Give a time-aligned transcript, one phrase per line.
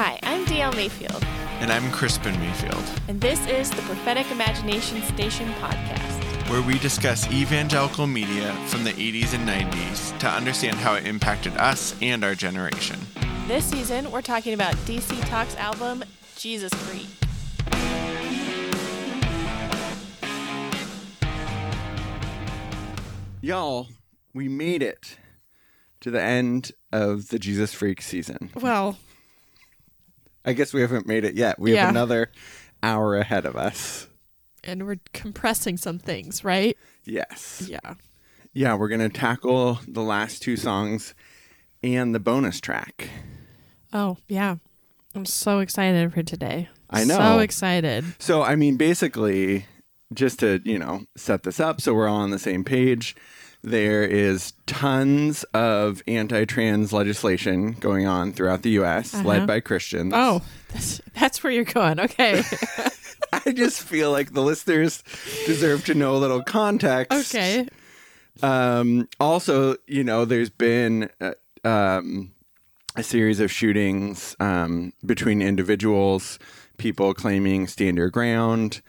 [0.00, 1.24] Hi, I'm DL Mayfield,
[1.58, 6.48] And I'm Krispin Mayfield, and this is the Prophetic Imagination Station podcast.
[6.48, 11.52] where we discuss evangelical media from the 80s and 90s to understand how it impacted
[11.56, 12.96] us and our generation.
[13.48, 16.04] This season, we're talking about DC Talk's album,
[16.36, 17.08] Jesus Freak.
[23.40, 23.88] Y'all,
[24.32, 25.18] we made it
[26.02, 28.50] to the end of the Jesus Freak season.
[28.54, 28.96] Well,
[30.48, 31.58] I guess we haven't made it yet.
[31.58, 31.82] We Yeah.
[31.82, 32.30] have another
[32.82, 34.06] hour ahead of us.
[34.64, 36.76] and we're compressing some things, right?
[37.04, 37.64] Yes.
[37.68, 37.94] Yeah.
[38.52, 41.14] Yeah, we're going to tackle the last two songs
[41.82, 43.08] and the bonus track.
[43.92, 44.56] Oh, yeah.
[45.14, 46.68] I'm so excited for today.
[46.90, 47.16] I know.
[47.16, 48.04] So excited.
[48.18, 49.66] So, I mean, basically,
[50.12, 53.14] just to, you know, set this up so we're all on the same page,
[53.62, 59.26] there is tons of anti trans legislation going on throughout the U.S., Uh-huh.
[59.28, 60.12] led by Christians.
[60.14, 61.98] Oh, that's, that's where you're going.
[62.00, 62.42] Okay.
[63.32, 65.02] I just feel like the listeners
[65.46, 67.34] deserve to know a little context.
[67.34, 67.68] okay.
[68.42, 71.32] Um, also, you know, there's been uh,
[71.64, 72.30] um,
[72.96, 76.38] a series of shootings um, between individuals,
[76.78, 78.80] people claiming stand your ground.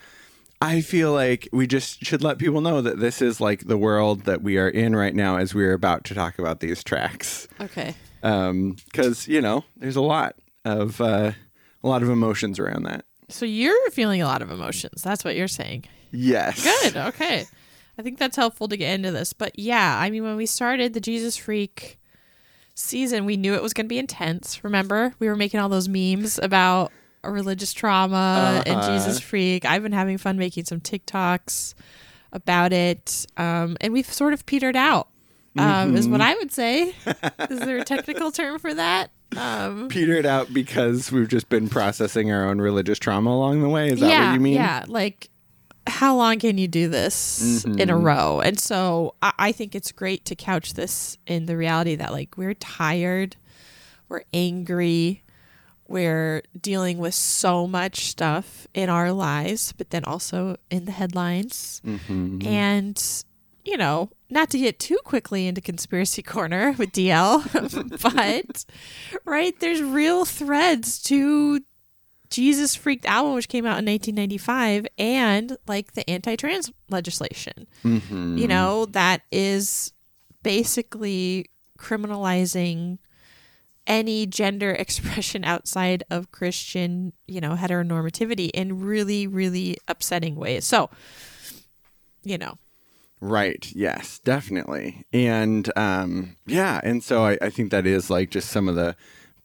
[0.61, 4.25] I feel like we just should let people know that this is like the world
[4.25, 7.47] that we are in right now as we're about to talk about these tracks.
[7.61, 7.95] Okay.
[8.21, 10.35] Because, you know, there's a lot
[10.65, 11.31] of uh,
[11.81, 13.05] a lot of emotions around that.
[13.29, 15.01] So you're feeling a lot of emotions.
[15.01, 15.85] That's what you're saying.
[16.11, 16.63] Yes.
[16.63, 16.95] Good.
[17.09, 17.45] Okay.
[17.97, 19.33] I think that's helpful to get into this.
[19.33, 21.99] But yeah, I mean, when we started the Jesus Freak
[22.73, 24.63] season, we knew it was going to be intense.
[24.63, 28.93] Remember, we were making all those memes about religious trauma and Uh-huh.
[28.93, 29.65] Jesus Freak.
[29.65, 31.73] I've been having fun making some TikToks
[32.31, 33.25] about it.
[33.37, 35.07] Um, and we've sort of petered out,
[35.57, 36.93] um, is what I would say.
[37.49, 39.11] is there a technical term for that?
[39.37, 43.89] Um, petered out because we've just been processing our own religious trauma along the way.
[43.89, 44.53] Is that yeah, what you mean?
[44.55, 45.29] Yeah, like
[45.85, 47.89] how long can you do this in Mm-hmm.
[47.89, 48.41] a row?
[48.41, 52.37] And so I, I think it's great to couch this in the reality that like
[52.37, 53.35] we're tired,
[54.07, 55.21] we're angry,
[55.89, 61.81] we're dealing with so much stuff in our lives, but then also in the headlines.
[61.85, 62.45] Mm-hmm.
[62.47, 63.23] And
[63.65, 67.43] you know, not to get too quickly into conspiracy corner with DL,
[68.01, 68.65] but
[69.25, 71.59] right, there's real threads to
[72.29, 78.37] Jesus Freaked album, which came out in 1995, and like the anti trans legislation, Mm-hmm.
[78.37, 79.91] you know, that is
[80.43, 82.99] basically criminalizing
[83.89, 90.65] any gender expression outside of Christian, you know, heteronormativity in really, really upsetting ways.
[90.65, 90.89] So,
[92.23, 92.57] you know,
[93.21, 93.69] Right.
[93.75, 95.05] Yes, definitely.
[95.11, 98.95] And um, yeah, and so I, I think that is like just some of the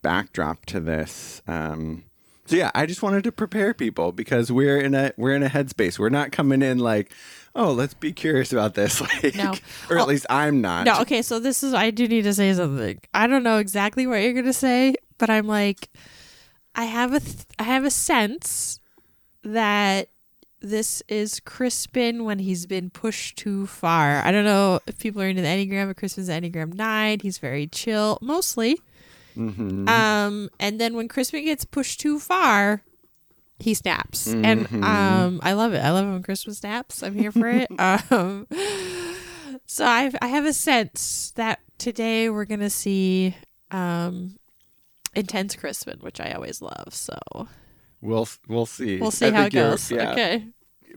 [0.00, 1.43] backdrop to this.
[1.49, 2.04] Um,
[2.47, 5.49] so yeah, I just wanted to prepare people because we're in a we're in a
[5.49, 5.99] headspace.
[5.99, 7.10] We're not coming in like,
[7.54, 9.00] oh, let's be curious about this.
[9.22, 9.54] Like, No.
[9.91, 10.87] or at Oh, least I'm not.
[10.87, 12.98] No, okay, so this is I do need to say something.
[13.15, 15.88] I don't know exactly what you're going to say, but I'm like
[16.75, 18.81] I have a th- I have a sense
[19.42, 20.09] that
[20.60, 24.22] this is Krispin when he's been pushed too far.
[24.25, 27.21] I don't know if people are into the Enneagram, but Krispin's Enneagram 9.
[27.21, 28.81] He's very chill mostly.
[29.36, 29.88] Mm-hmm.
[29.88, 32.82] Um and then when Krispin gets pushed too far,
[33.59, 34.28] he snaps.
[34.28, 34.44] Mm-hmm.
[34.44, 35.78] And um I love it.
[35.78, 37.03] I love it when Krispin snaps.
[37.03, 37.69] I'm here for it.
[37.78, 38.47] um
[39.66, 43.34] so I I have a sense that today we're going to see
[43.70, 44.37] um
[45.15, 46.88] intense Krispin, which I always love.
[46.92, 47.16] So
[48.00, 48.98] We'll we'll see.
[49.00, 49.91] we'll see I how it goes.
[49.91, 50.12] yeah.
[50.12, 50.47] Okay.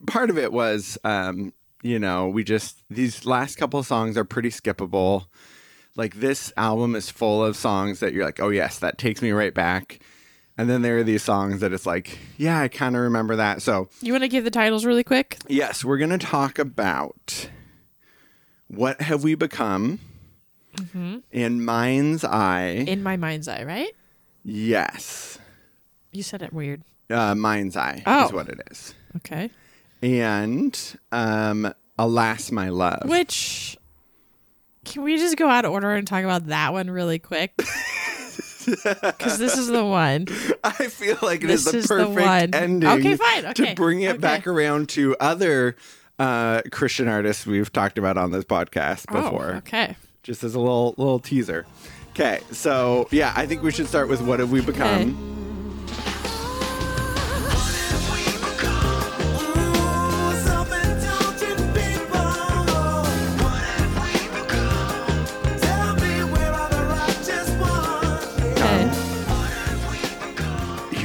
[0.08, 1.54] part of it was um
[1.84, 5.28] you know we just these last couple of songs are pretty skippable
[5.96, 9.32] like this album is full of songs that you're like oh yes that takes me
[9.32, 10.00] right back
[10.58, 13.62] and then there are these songs that it's like yeah i kind of remember that
[13.62, 15.38] so You want to give the titles really quick?
[15.48, 17.50] yes we're gonna talk about
[18.68, 20.00] what have we become
[21.32, 23.92] in mind's eye In my mind's eye, right?
[24.44, 25.40] yes
[26.12, 26.82] You said it weird.
[27.10, 28.26] uh, mind's eye Oh.
[28.26, 29.50] is what it is Okay.
[30.02, 30.80] and
[31.12, 33.78] um alas my love Which
[34.86, 37.54] can we just go out of order and talk about that one really quick?
[38.68, 40.28] Because this is the one.
[40.64, 42.20] I feel like it is This the is the perfect
[42.54, 42.54] one.
[42.54, 44.18] ending Okay, fine, okay, to bring it okay.
[44.18, 45.76] back around to other
[46.20, 49.54] uh, Christian artists we've talked about on this podcast before.
[49.54, 49.96] Oh, okay.
[50.24, 51.66] Just as a little little teaser.
[52.10, 54.88] Okay, so yeah, I think we should start with what have we become?
[55.10, 55.37] Okay.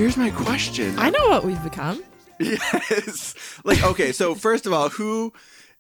[0.03, 0.99] Here's my question.
[0.99, 2.03] I know what we've become.
[2.41, 3.37] Yes.
[3.63, 5.33] Like, okay, so first of all, who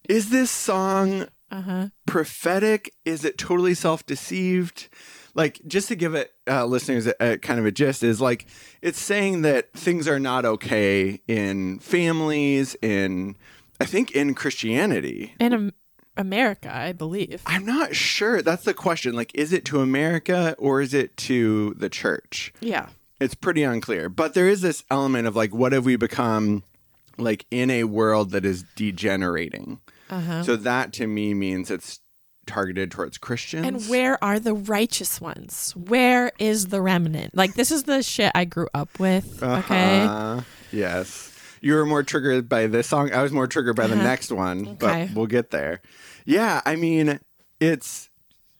[0.08, 1.88] is this song Uh huh.
[2.06, 2.94] prophetic?
[3.04, 4.88] Is it totally self deceived?
[5.34, 8.46] Like, just to give it uh, listeners a, a kind of a gist, is like
[8.80, 13.34] it's saying that things are not okay in families, in
[13.80, 15.34] I think in Christianity.
[15.40, 15.72] In Am-
[16.16, 17.42] America, I believe.
[17.44, 18.40] I'm not sure.
[18.40, 19.14] That's the question.
[19.16, 22.54] Like, is it to America or is it to the church?
[22.60, 22.90] Yeah.
[23.22, 26.62] It's pretty unclear but there is this element of like what have we become
[27.18, 29.80] like in a world that is degenerating
[30.10, 30.42] Uh-huh.
[30.42, 32.00] so that to me means it's
[32.46, 35.72] targeted towards christians And where are the righteous ones?
[35.76, 37.36] Where is the remnant?
[37.36, 39.40] Like this is the shit I grew up with.
[39.42, 40.00] Okay.
[40.00, 40.40] Uh-huh.
[40.72, 41.28] yes
[41.60, 44.66] you were more triggered by this song i was more triggered by the next one
[44.70, 44.76] Okay.
[45.08, 45.80] but we'll get there
[46.24, 47.20] yeah i mean
[47.60, 48.10] it's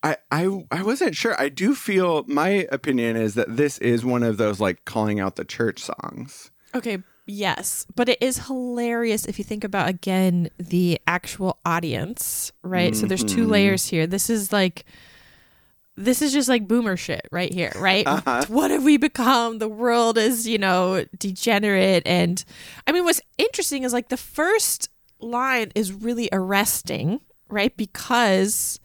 [0.03, 1.39] I, I I wasn't sure.
[1.41, 5.37] I do feel my opinion is that this is one of those like calling out
[5.37, 6.51] the church songs.
[6.75, 6.99] Okay.
[7.25, 12.93] Yes, but it is hilarious if you think about again the actual audience, right?
[12.93, 13.51] So there's two mm-hmm.
[13.51, 14.05] layers here.
[14.05, 14.83] This is like
[15.95, 18.05] this is just like boomer shit right here, right?
[18.13, 18.43] Uh-huh.
[18.49, 19.59] What have we become?
[19.59, 22.43] The world is, you know, degenerate and
[22.85, 24.89] I mean what's interesting is like the first
[25.21, 27.75] line is really arresting, right?
[27.77, 28.81] Because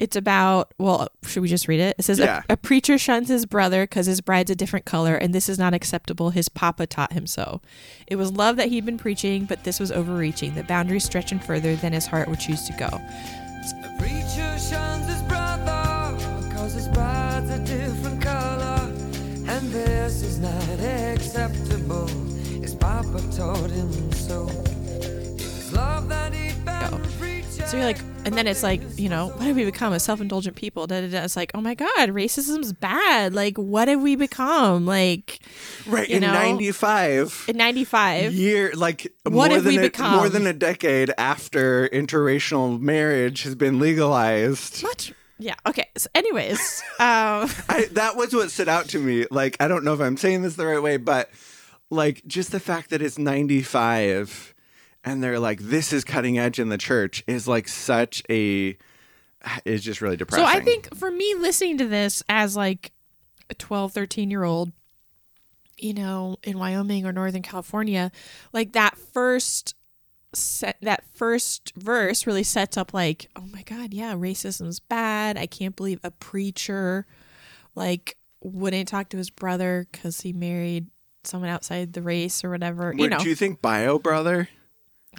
[0.00, 1.94] it's about well should we just read it?
[1.98, 2.42] It says Yeah.
[2.48, 5.58] a, a preacher shuns his brother because his bride's a different color and this is
[5.58, 6.30] not acceptable.
[6.30, 7.60] His papa taught him so.
[8.08, 10.54] It was love that he'd been preaching but this was overreaching.
[10.56, 12.86] The boundaries stretching further than his heart would choose to go.
[12.86, 16.16] A preacher shuns his brother
[16.48, 18.90] because his bride's a different color,
[19.48, 20.79] and this is not
[27.70, 30.56] so you're like and then it's like you know what have we become a self-indulgent
[30.56, 31.22] people da, da, da.
[31.22, 35.38] it's like oh my god racism's bad like what have we become like
[35.86, 36.32] Right in know?
[36.32, 37.44] '95.
[37.46, 40.16] in 95 year like What more have than we a, become?
[40.16, 46.58] more than a decade after interracial marriage has been legalized much yeah okay so anyways
[46.98, 50.16] um I, that was what stood out to me like i don't know if i'm
[50.16, 51.30] saying this the right way but
[51.88, 54.54] like just the fact that it's 95
[55.04, 58.76] and they're like this is cutting edge in the church is like such a
[59.64, 62.92] is just really depressing So I think for me listening to this as like
[63.48, 64.72] a 12, 13 year old,
[65.78, 68.12] you know, in Wyoming or Northern California,
[68.52, 69.74] like that first
[70.32, 75.36] set that first verse really sets up like, oh my God, yeah, racism's bad.
[75.36, 77.06] I can't believe a preacher
[77.74, 80.86] like wouldn't talk to his brother because he married
[81.24, 82.94] someone outside the race or whatever.
[82.96, 84.48] you know, do you think bio brother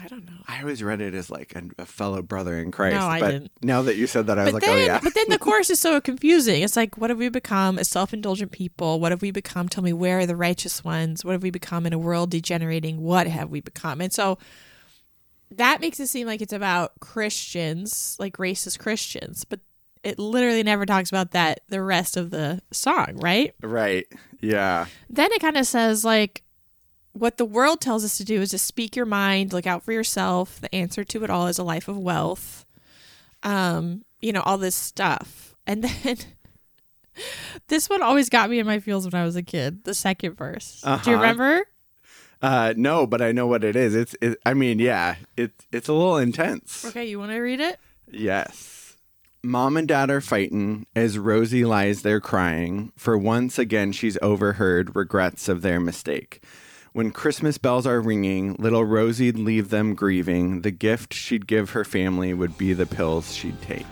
[0.03, 0.37] I don't know.
[0.47, 3.31] i always read it as like a, a fellow brother in christ No, I but
[3.31, 3.51] didn't.
[3.61, 5.25] now that you said that i was but like oh, then, oh yeah but then
[5.29, 6.61] the chorus is so confusing.
[6.63, 8.99] It's like, what have we become as self-indulgent people?
[8.99, 9.69] What have we become?
[9.69, 11.23] Tell me, where are the righteous ones?
[11.25, 13.01] What have we become in a world degenerating?
[13.01, 14.01] What have we become?
[14.01, 14.37] And so
[15.51, 19.59] that makes it seem like it's about Christians, like racist Christians, but
[20.03, 23.53] it literally never talks about that the rest of the song, right?
[23.61, 24.07] right
[24.39, 26.43] yeah Then it kind of says like
[27.13, 29.91] what the world tells us to do is to speak your mind, look out for
[29.91, 30.59] yourself.
[30.61, 32.65] The answer to it all is a life of wealth.
[33.43, 35.55] Um, you know, all this stuff.
[35.67, 36.17] And then
[37.67, 39.83] this one always got me in my feels when I was a kid.
[39.83, 40.81] The second verse.
[40.81, 41.11] Do you Uh-huh.
[41.11, 41.65] remember?
[42.41, 43.93] Uh, no, but I know what it is.
[43.93, 44.15] It's.
[44.21, 45.15] It, I mean, yeah.
[45.37, 46.83] It's it's a little intense.
[46.85, 47.79] Okay, you want to read it?
[48.09, 48.95] Yes.
[49.43, 54.95] Mom and dad are fighting as Rosie lies there crying, for once again she's overheard
[54.95, 56.43] regrets of their mistake.
[56.93, 60.61] When Christmas bells are ringing, little Rosie'd leave them grieving.
[60.61, 63.85] The gift she'd give her family would be the pills she'd take.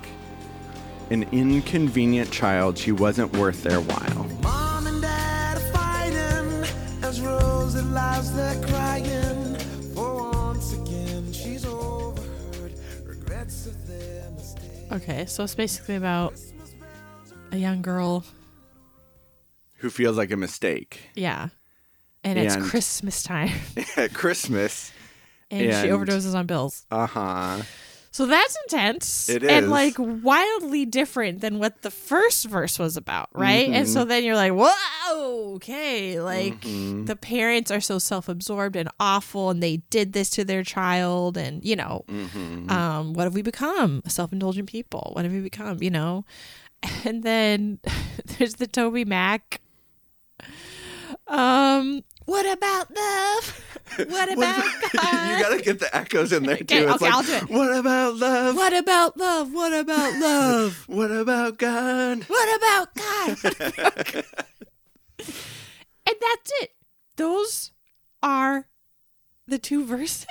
[1.09, 4.25] An inconvenient child, she wasn't worth their while.
[4.41, 9.55] Mom and Dad are fighting as Rosie lies there crying.
[9.95, 12.73] For once again, she's overheard
[13.05, 14.91] regrets of their mistake.
[14.91, 16.33] Okay, so it's basically about
[17.53, 18.25] a young girl.
[19.77, 21.47] Who feels like a mistake Yeah.
[22.23, 23.51] And it's Christmas time.
[24.13, 24.91] Christmas?
[25.51, 26.85] And, she overdoses on pills.
[26.91, 27.61] Uh huh.
[28.11, 29.29] So that's intense.
[29.29, 33.67] It And like wildly different than what the first verse was about, right?
[33.69, 33.93] And Mm-hmm.
[33.93, 36.19] so then you're like, whoa, okay.
[36.19, 37.05] Like Mm-hmm.
[37.05, 41.37] the parents are so self absorbed and awful and they did this to their child.
[41.37, 42.69] And, you know, Mm-hmm.
[42.71, 44.01] um, what have we become?
[44.07, 45.11] Self indulgent people.
[45.13, 45.81] What have we become?
[45.81, 46.25] You know?
[47.05, 47.79] And then
[48.37, 49.61] there's the Toby Mac.
[51.27, 53.55] Um, what about love?
[54.07, 55.29] What about God?
[55.31, 56.63] you gotta get the echoes in there too.
[56.63, 57.49] Okay, It's okay, like, I'll do it.
[57.49, 58.55] What about love?
[58.55, 59.51] What about love?
[59.51, 60.83] What about love?
[60.87, 62.23] What about God?
[62.25, 63.37] What about God?
[66.05, 66.71] and that's it.
[67.17, 67.71] those
[68.21, 68.67] are
[69.47, 70.27] the two verses.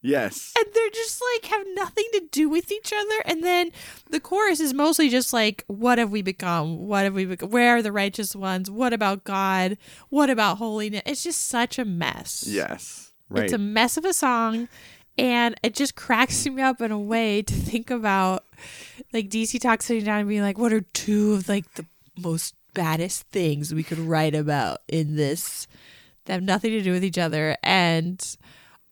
[0.00, 0.52] Yes.
[0.56, 3.22] And they're just like have nothing to do with each other.
[3.24, 3.72] And then
[4.10, 6.86] the chorus is mostly just like, what have we become?
[6.86, 7.50] What have we become?
[7.50, 8.70] Where are the righteous ones?
[8.70, 9.76] What about God?
[10.08, 11.02] What about holiness?
[11.04, 12.44] It's just such a mess.
[12.46, 13.12] Yes.
[13.28, 13.44] Right.
[13.44, 14.68] It's a mess of a song.
[15.16, 18.44] And it just cracks me up in a way to think about
[19.12, 21.84] like DC Talk sitting down and being like, what are two of like the
[22.16, 25.66] most baddest things we could write about in this
[26.26, 27.56] that have nothing to do with each other?
[27.64, 28.24] And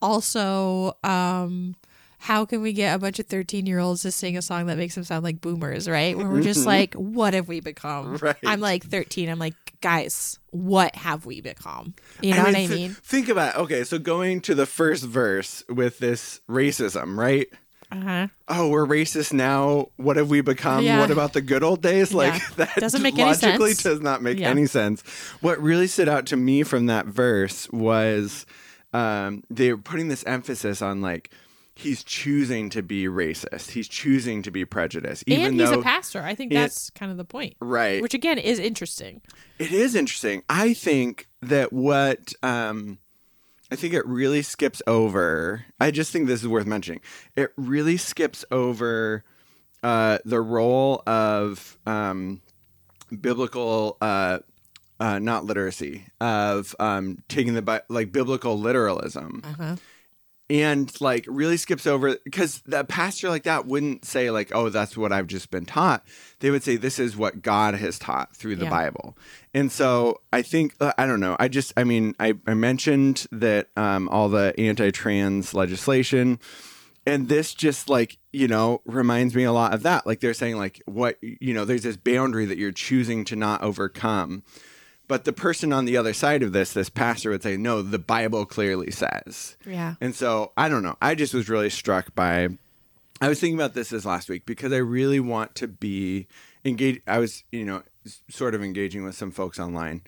[0.07, 1.75] also, um,
[2.19, 4.79] how can we get a bunch of 13 year olds to sing a song that
[4.79, 6.17] makes them sound like boomers, right?
[6.17, 8.17] When we're just like, what have we become?
[8.17, 8.37] Right.
[8.45, 9.29] I'm like 13.
[9.29, 11.95] I'm like, guys, what have we become?
[12.23, 12.91] You know I mean, what I th- mean?
[13.03, 13.59] think about it.
[13.63, 13.85] okay.
[13.85, 17.49] So going to the first verse with this racism, right?
[17.93, 18.27] Uh huh.
[18.49, 19.91] Oh, we're racist now.
[19.97, 20.83] What have we become?
[20.85, 20.99] Yeah.
[20.99, 22.13] What about the good old days?
[22.13, 22.49] Like Yeah.
[22.57, 24.49] that Doesn't make any logically does not make Yeah.
[24.51, 25.03] any sense.
[25.41, 28.45] What really stood out to me from that verse was
[28.97, 31.31] um, they're putting this emphasis on like
[31.75, 33.71] he's choosing to be racist.
[33.73, 36.23] He's choosing to be prejudiced, even and he's a pastor.
[36.23, 37.55] I think it- that's kind of the point.
[37.61, 38.01] right.
[38.01, 39.21] Which again is interesting.
[39.59, 40.43] It is interesting.
[40.49, 42.99] I think that what um
[43.71, 45.65] I think it really skips over.
[45.81, 47.01] I just think this is worth mentioning.
[47.35, 49.25] It really skips over
[49.83, 52.41] uh the role of um
[53.21, 54.39] biblical uh
[55.01, 59.43] uh, not literacy of um, taking the Bi- like biblical literalism.
[59.45, 59.77] Uh-huh.
[60.49, 64.97] and like really skips over because the pastor like that wouldn't say like oh that's
[64.97, 66.05] what i've just been taught.
[66.39, 68.71] They would say this is what god has taught through the Yeah.
[68.71, 69.17] bible.
[69.53, 71.37] And so i think uh, i don't know.
[71.41, 76.39] I just i mean i, I mentioned that um, all the anti-trans legislation
[77.05, 80.07] and this just like you know reminds me a lot of that.
[80.07, 83.63] Like they're saying like what you know there's this boundary that you're choosing to not
[83.63, 84.45] overcome
[85.09, 87.99] but the person on the other side of this this pastor would say no the
[87.99, 89.95] bible clearly says Yeah.
[90.01, 90.97] and so I don't know.
[91.01, 92.49] I just was really struck by.
[93.21, 96.27] I was thinking about this this last week because I really want to be
[96.67, 97.01] engaged.
[97.07, 97.83] I was, you know,
[98.29, 100.03] sort of engaging with some folks online.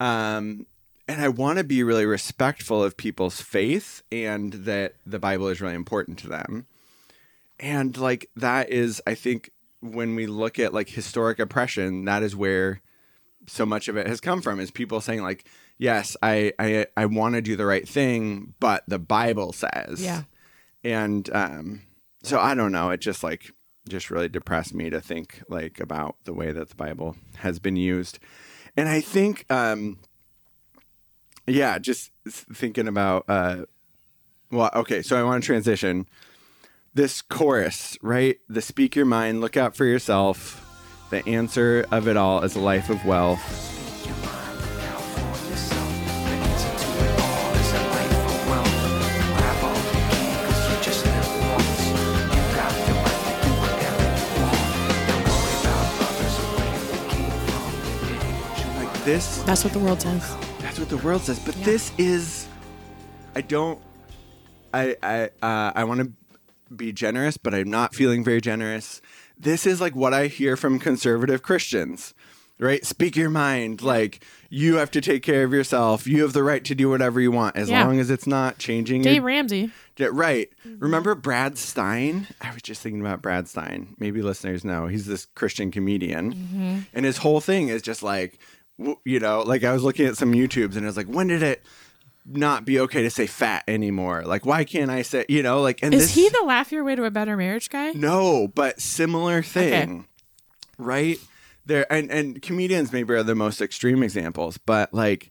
[0.00, 0.66] Um,
[1.06, 5.60] and I want to be really respectful of people's faith and that the Bible is
[5.60, 6.66] really important to them.
[7.60, 9.50] And like that is, I think,
[9.80, 12.80] when we look at like historic oppression, that is where
[13.48, 15.44] so much of it has come from is people saying like
[15.78, 20.02] yes i i, I want to do the right thing but the bible says.
[20.02, 20.22] Yeah.
[20.84, 21.82] and um
[22.22, 22.90] so i don't know.
[22.90, 23.52] It just like
[23.88, 27.76] just really depressed me to think like about the way that the bible has been
[27.76, 28.18] used.
[28.76, 29.98] And i think um
[31.46, 33.64] yeah just thinking about uh
[34.50, 36.06] well okay so i want to transition.
[36.94, 38.38] This chorus right?
[38.48, 40.67] The speak your mind look out for yourself
[41.10, 43.40] the answer of it all is a life of wealth
[58.78, 60.36] like this That's what the world says.
[60.60, 61.64] that's what the world says but Yeah.
[61.64, 62.46] this is
[63.34, 63.80] i don't
[64.72, 66.12] i i uh, i want to
[66.74, 69.00] be generous but i'm not feeling very generous
[69.38, 72.14] this is like what i hear from conservative christians
[72.58, 76.42] right speak your mind like you have to take care of yourself you have the
[76.42, 77.84] right to do whatever you want as Yeah.
[77.84, 79.70] long as it's not changing Dave your Ramsey.
[79.96, 80.48] yeah, right.
[80.66, 80.78] Mm-hmm.
[80.80, 82.26] Remember Brad Stine?
[82.40, 83.94] I was just thinking about Brad Stine.
[83.98, 84.86] Maybe listeners know.
[84.86, 86.32] He's this Christian comedian.
[86.34, 86.78] Mm-hmm.
[86.94, 88.38] And his whole thing is just like,
[88.78, 91.26] w- you know, like I was looking at some YouTubes and I was like, when
[91.28, 91.62] did it
[92.30, 94.24] not be okay to say fat anymore?
[94.24, 96.84] Like, why can't I say, you know, like, and Is this, he the laugh your
[96.84, 97.90] way to a better marriage guy?
[97.92, 100.06] no, but similar thing,
[100.78, 101.18] right?
[101.66, 105.30] There and and comedians maybe are the most extreme examples, but like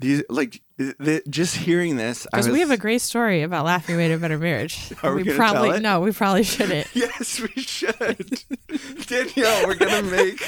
[0.00, 4.02] these, like the, just hearing this, Because we have a great story about laughing your
[4.02, 4.92] way to a better marriage.
[5.02, 6.86] Are we gonna probably no, we probably shouldn't.
[6.94, 8.42] Yes, we should.
[9.06, 10.40] Danielle, we're gonna make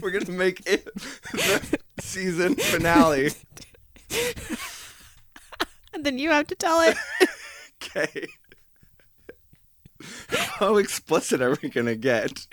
[0.00, 0.92] we're gonna make it
[1.32, 3.30] the season finale.
[5.94, 6.96] And then you have to tell it.
[7.82, 8.26] Okay.
[10.28, 12.46] How explicit are we gonna get?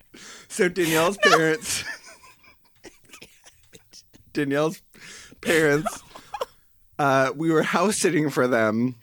[0.50, 1.86] So Danielle's parents
[4.34, 4.82] Danielle's
[5.40, 6.04] parents
[7.00, 8.96] uh, we were house sitting for them.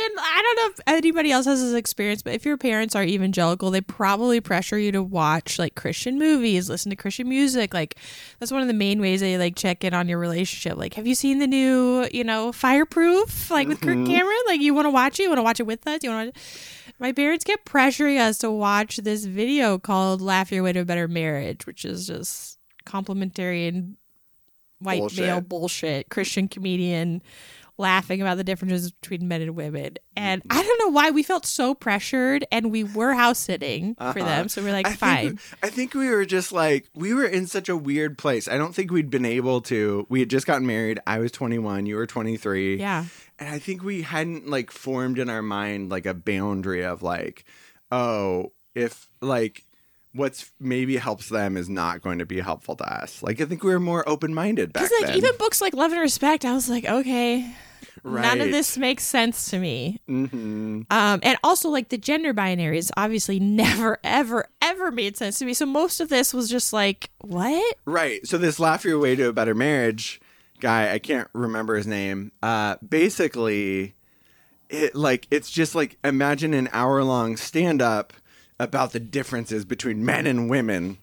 [0.00, 3.02] And I don't know if anybody else has this experience, but if your parents are
[3.02, 7.74] evangelical, they probably pressure you to watch like Christian movies, listen to Christian music.
[7.74, 7.96] Like
[8.38, 10.78] that's one of the main ways they like check in on your relationship.
[10.78, 13.50] Like, have you seen the new, you know, Fireproof?
[13.50, 14.06] Like with Kirk mm-hmm.
[14.06, 14.38] Cameron?
[14.46, 15.24] Like you want to watch it?
[15.24, 16.00] You want to watch it with us?
[16.02, 16.40] You want to?
[17.00, 20.84] My parents kept pressuring us to watch this video called "Laugh Your Way to a
[20.84, 23.96] Better Marriage," which is just complimentary and
[24.80, 25.24] white Bullshit.
[25.24, 27.22] male bullshit Christian comedian
[27.78, 29.96] laughing about the differences between men and women.
[30.16, 30.58] And Mm-hmm.
[30.58, 34.48] I don't know why we felt so pressured and we were house sitting for them.
[34.48, 34.94] So we're like, Uh-huh.
[34.94, 35.28] I fine.
[35.36, 38.48] Think, I think we were just like we were in such a weird place.
[38.48, 40.06] I don't think we'd been able to.
[40.08, 40.98] We had just gotten married.
[41.06, 41.86] I was 21.
[41.86, 42.76] You were 23.
[42.78, 43.04] yeah.
[43.38, 47.44] And I think we hadn't like formed in our mind like a boundary of like,
[47.92, 49.64] oh, if like
[50.12, 53.22] what's maybe helps them is not going to be helpful to us.
[53.22, 55.16] Like I think we were more open minded back like then.
[55.16, 57.54] even books like Love and Respect, I was like, okay,
[58.04, 60.00] none of this makes sense to me.
[60.06, 65.44] hmm Um, and also like the gender binaries obviously never, ever, ever made sense to
[65.44, 65.54] me.
[65.54, 67.76] So most of this was just like, what?
[67.84, 68.26] Right.
[68.26, 70.20] So this laugh your way to a better marriage
[70.60, 72.32] guy, I can't remember his name.
[72.42, 73.94] Uh, basically,
[74.68, 78.12] it like it's just like imagine an hour long stand up
[78.60, 80.98] about the differences between men and women,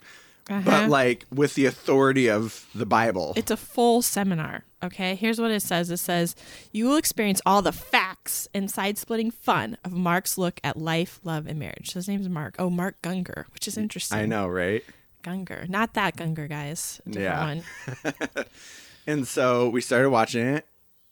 [0.48, 0.62] Uh-huh.
[0.64, 3.34] but like with the authority of the Bible.
[3.36, 4.64] It's a full seminar.
[4.84, 5.90] Okay, here's what it says.
[5.90, 6.36] It says
[6.72, 11.48] you will experience all the facts and side-splitting fun of Mark's look at life, love,
[11.48, 11.90] and marriage.
[11.92, 12.56] So his name's Mark.
[12.60, 14.20] Oh, Mark Gungor, which is interesting.
[14.20, 14.84] I know, right?
[15.24, 17.02] Gungor, not that Gungor, guys.
[17.10, 17.64] Different
[18.04, 18.44] Yeah.
[19.08, 20.66] And so we started watching it,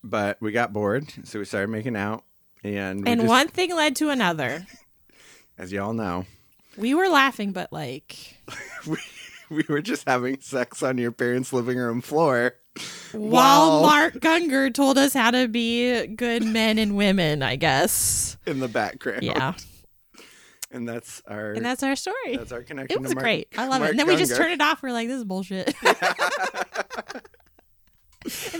[0.04, 2.24] but we got bored, so we started making out.
[2.64, 4.66] And And just- one thing led to another.
[5.58, 6.26] as y'all know,
[6.78, 8.38] We were laughing, but like
[8.88, 8.98] we,
[9.56, 12.56] we were just having sex on your parents' living room floor.
[13.12, 13.82] while.
[13.82, 18.38] Mark Gungor told us how to be good men and women, I guess.
[18.46, 19.24] in the background.
[19.24, 19.54] Yeah.
[20.72, 22.36] And that's our And that's our story.
[22.36, 22.98] that's our connection.
[22.98, 23.48] It was to Mark, great.
[23.56, 23.92] I love Mark it.
[23.92, 24.38] And then we just Gungor.
[24.38, 24.82] turn it off.
[24.82, 25.76] We're like, this is bullshit.
[25.84, 25.96] and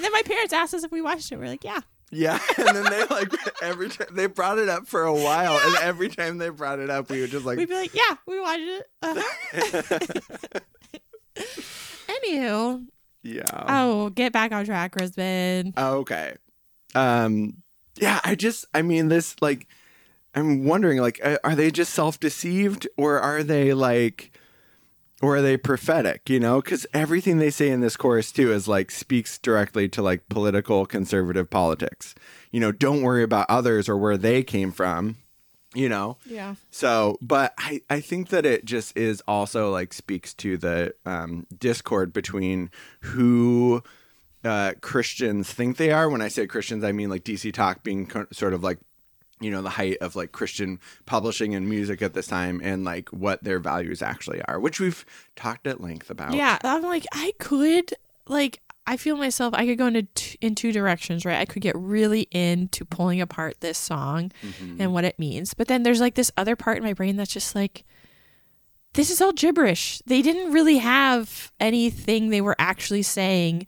[0.04, 1.38] then my parents asked us if we watched it.
[1.38, 1.80] We're like, yeah.
[2.14, 5.76] Yeah, and then they like every time they brought it up for a while, and
[5.78, 8.40] every time they brought it up, we would just like We'd be like, yeah, we
[8.40, 8.90] watched it.
[9.02, 10.00] Uh-huh.
[12.08, 12.86] Anywho,
[13.24, 13.42] yeah.
[13.68, 15.78] oh, get back on track, Krispin.
[15.78, 16.36] Okay.
[16.94, 17.58] Um.
[17.96, 19.68] Yeah, I just I mean this like
[20.36, 24.33] I'm wondering like are they just self deceived or are they like
[25.24, 26.62] or are they prophetic you know?
[26.62, 30.86] Because everything they say in this chorus too is like speaks directly to like political
[30.86, 32.14] conservative politics.
[32.52, 35.18] You know don't worry about others or where they came from
[35.76, 36.18] you know?
[36.26, 36.54] Yeah.
[36.70, 41.48] so but i i think that it just is also like speaks to the um
[41.58, 42.70] discord between
[43.02, 43.82] who
[44.44, 46.10] uh christians think they are.
[46.10, 48.78] When i say christians i mean like dc talk being co- sort of like
[49.42, 53.10] you know the height of like christian publishing and music at this time and like
[53.10, 56.58] what their values actually are which we've talked at length about Yeah.
[56.64, 57.94] I'm like, I could,
[58.28, 61.40] like, I feel myself, I could go into t- in two directions, right?
[61.40, 64.82] I could get really into pulling apart this song Mm-hmm.
[64.82, 65.54] and what it means.
[65.54, 67.84] But then there's like this other part in my brain that's just like,
[68.94, 70.02] this is all gibberish.
[70.06, 73.66] They didn't really have anything they were actually saying.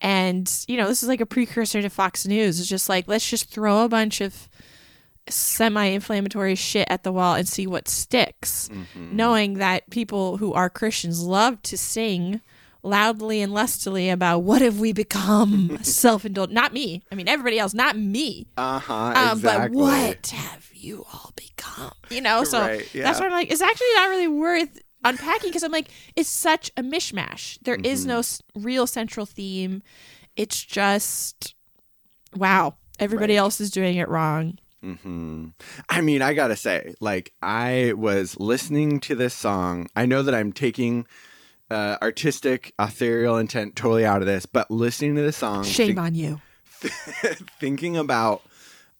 [0.00, 2.58] And, you know, this is like a precursor to Fox News.
[2.58, 4.48] It's just like, let's just throw a bunch of
[5.28, 8.68] semi inflammatory shit at the wall and see what sticks.
[8.94, 12.40] Knowing that people who are Christians love to sing
[12.82, 16.52] loudly and lustily about what have we become self indulgent.
[16.54, 17.02] Not me.
[17.10, 18.46] I mean, everybody else, not me.
[18.58, 21.92] uh-huh Um, exactly But what have you all become?
[22.10, 23.04] You know, so Right, yeah.
[23.04, 26.70] that's why I'm like, it's actually not really worth unpacking because I'm like, it's such
[26.76, 27.58] a mishmash.
[27.62, 28.08] There is Mm-hmm.
[28.10, 29.82] no s- real central theme.
[30.36, 31.54] It's just,
[32.36, 33.38] wow, everybody Right.
[33.38, 34.58] else is doing it wrong.
[34.84, 35.46] Hmm
[35.88, 39.88] I mean, I gotta say, like, I was listening to this song.
[39.96, 41.06] I know that I'm taking
[41.70, 46.14] uh, artistic, ethereal intent totally out of this, but listening to this song, Shame on
[46.14, 46.40] you.
[47.60, 48.42] thinking about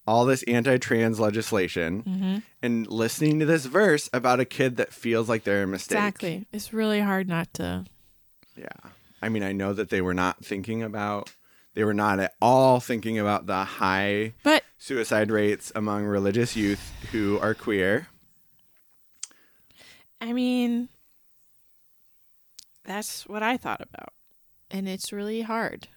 [0.07, 2.37] all this anti-trans legislation Mm-hmm.
[2.61, 5.97] and listening to this verse about a kid that feels like they're a mistake.
[5.97, 6.47] Exactly.
[6.51, 7.85] It's really hard not to.
[8.55, 8.67] Yeah.
[9.21, 11.31] I mean, I know that they were not thinking about.
[11.75, 16.91] They were not at all thinking about the high But suicide rates among religious youth
[17.11, 18.07] who are queer.
[20.21, 20.87] I mean,
[22.85, 24.13] that's what I thought about.
[24.71, 25.89] And it's really hard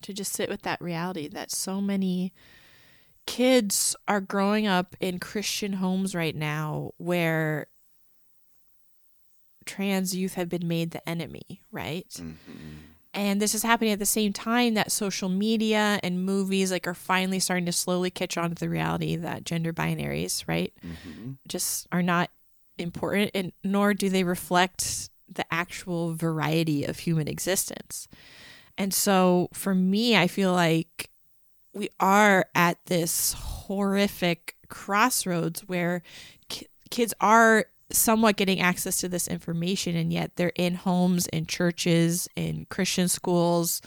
[0.00, 2.32] to just sit with that reality that so many
[3.26, 7.66] kids are growing up in Christian homes right now where
[9.66, 12.08] trans youth have been made the enemy, right?
[12.08, 12.89] Mm-hmm.
[13.12, 16.94] And this is happening at the same time that social media and movies like are
[16.94, 20.72] finally starting to slowly catch on to the reality that gender binaries, right?
[20.84, 21.32] Mm-hmm.
[21.48, 22.30] Just are not
[22.78, 28.08] important and nor do they reflect the actual variety of human existence.
[28.78, 31.10] And so for me, I feel like
[31.72, 36.02] we are at this horrific crossroads where
[36.48, 41.46] ki- kids are somewhat getting access to this information and yet they're in homes in
[41.46, 43.82] churches in christian schools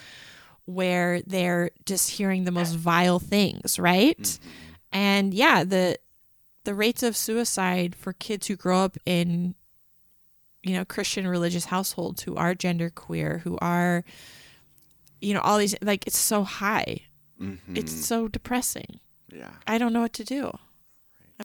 [0.65, 4.39] where they're just hearing the most vile things, right?
[4.91, 5.97] And yeah, the
[6.63, 9.55] the rates of suicide for kids who grow up in
[10.61, 14.05] you know Christian religious households who are gender queer who are
[15.19, 17.01] you know all these like it's so high.
[17.75, 19.01] It's so depressing.
[19.29, 19.51] Yeah.
[19.67, 20.57] I don't know what to do.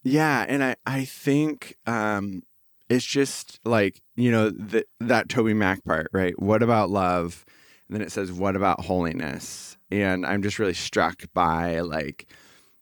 [0.05, 2.45] Yeah, and I I think um
[2.89, 6.41] it's just like, you know, that that Toby Mac part, right?
[6.41, 7.45] What about love?
[7.89, 9.77] And then it says what about holiness?
[9.91, 12.27] And I'm just really struck by like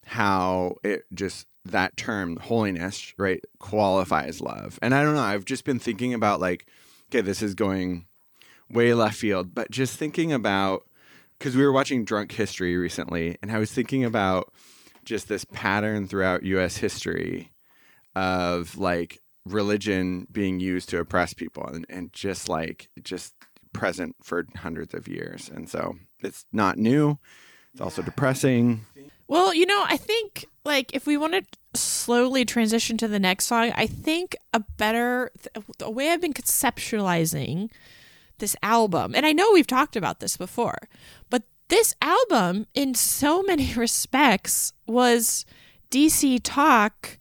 [0.04, 4.78] how it just that term holiness, right, qualifies love.
[4.82, 6.66] And I don't know, I've just been thinking about like
[7.10, 8.06] okay, this is going
[8.70, 10.84] way left field, but just thinking about
[11.38, 14.52] because we were watching Drunk History recently, and I was thinking about
[15.04, 16.78] just this pattern throughout U.S.
[16.78, 17.52] history
[18.14, 23.34] of like religion being used to oppress people, and, and just like just
[23.72, 27.18] present for hundreds of years, and so it's not new.
[27.72, 28.86] It's also depressing.
[29.28, 33.46] Well, you know, I think like if we want to slowly transition to the next
[33.46, 37.70] song, I think a better th- the way I've been conceptualizing
[38.38, 40.88] this album, and I know we've talked about this before,
[41.30, 45.44] but this album, in so many respects, was
[45.90, 47.18] DC Talk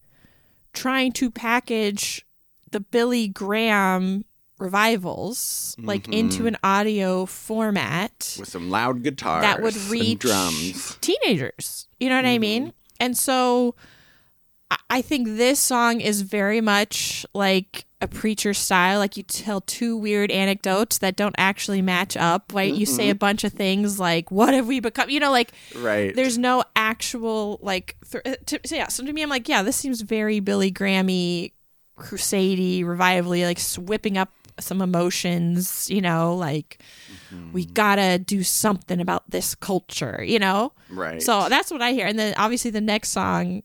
[0.75, 2.25] trying to package
[2.71, 4.25] the Billy Graham
[4.57, 6.13] revivals like mm-hmm.
[6.13, 10.97] into an audio format with some loud guitars that would reach drums.
[11.01, 11.87] teenagers.
[11.99, 12.41] You know what I mm-hmm.
[12.41, 12.73] mean?
[12.99, 13.75] And so
[14.89, 18.99] I think this song is very much like a preacher style.
[18.99, 22.51] Like you tell two weird anecdotes that don't actually match up.
[22.53, 22.73] Right?
[22.73, 23.17] You say a mm-hmm.
[23.17, 26.15] bunch of things like, "What have we become?" You know, like Right.
[26.15, 27.97] there's no actual like.
[28.09, 30.71] Th- uh, to, so yeah, so to me, I'm like, yeah, this seems very Billy
[30.71, 31.51] Grammy,
[31.97, 35.89] crusady, revivally, like whipping up some emotions.
[35.89, 36.79] You know, like
[37.51, 37.73] we mm-hmm.
[37.73, 40.23] gotta do something about this culture.
[40.23, 41.21] You know, Right.
[41.21, 42.07] so that's what I hear.
[42.07, 43.63] And then obviously the next song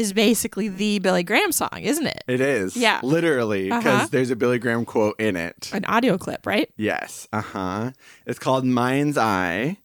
[0.00, 2.24] is basically the Billy Graham song, isn't it?
[2.26, 2.76] it is.
[2.76, 3.00] Yeah.
[3.02, 4.06] Literally, because Uh-huh.
[4.10, 5.70] there's a Billy Graham quote in it.
[5.72, 6.68] An audio clip, right?
[6.76, 7.28] Yes.
[7.32, 7.90] Uh huh.
[8.26, 9.76] It's called Mind's Eye.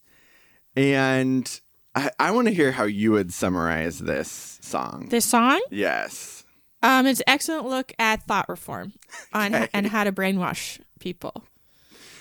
[0.76, 1.60] And
[1.96, 5.08] I, I want to hear how you would summarize this song.
[5.10, 6.44] This song, yes.
[6.84, 8.94] um, it's an excellent look at thought reform
[9.34, 11.44] on and how to brainwash people.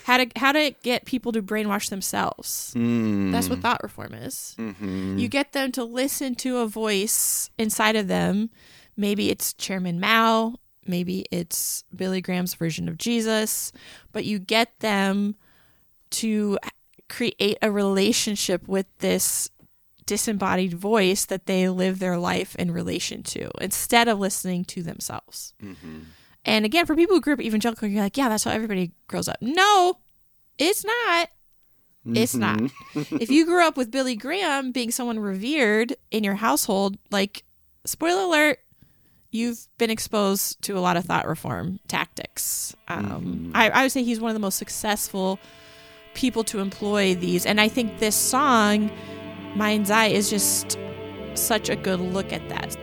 [0.05, 2.73] How to how to get people to brainwash themselves.
[3.33, 3.63] That's what hmm.
[3.63, 4.55] thought reform is.
[4.59, 5.17] Mm-hmm.
[5.17, 8.51] You get them to listen to a voice inside of them.
[8.99, 13.73] Maybe it's Chairman Mao, maybe it's Billy Graham's version of Jesus,
[14.13, 15.37] but you get them
[16.11, 16.59] to
[17.09, 19.49] create a relationship with this
[20.05, 25.55] disembodied voice that they live their life in relation to instead of listening to themselves.
[25.63, 26.01] Mm-hmm.
[26.45, 29.29] And again, for people who grew up evangelical, you're like, yeah, that's how everybody grows
[29.29, 29.39] up.
[29.41, 29.99] No,
[30.59, 31.29] it's not.
[32.07, 32.61] It's not.
[32.95, 37.45] if you grew up with Billy Graham being someone revered in your household, like,
[37.87, 38.59] spoiler alert,
[39.31, 42.77] you've been exposed to a lot of thought reform tactics.
[42.89, 45.39] Um, I, I would say he's one of the most successful
[46.13, 47.47] people to employ these.
[47.47, 48.91] And I think this song,
[49.57, 50.79] Mind's Eye, is just
[51.35, 52.77] such a good look at that.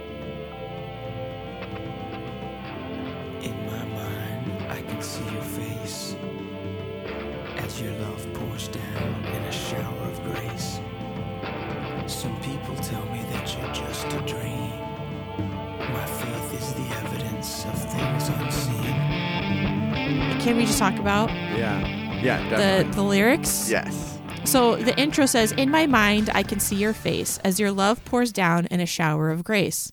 [20.42, 21.88] Can we just talk about Yeah.
[22.22, 22.92] Yeah, the, definitely.
[22.94, 23.70] the lyrics?
[23.70, 24.20] yes.
[24.44, 28.04] So the intro says, In my mind, I can see your face as your love
[28.06, 29.92] pours down in a shower of grace.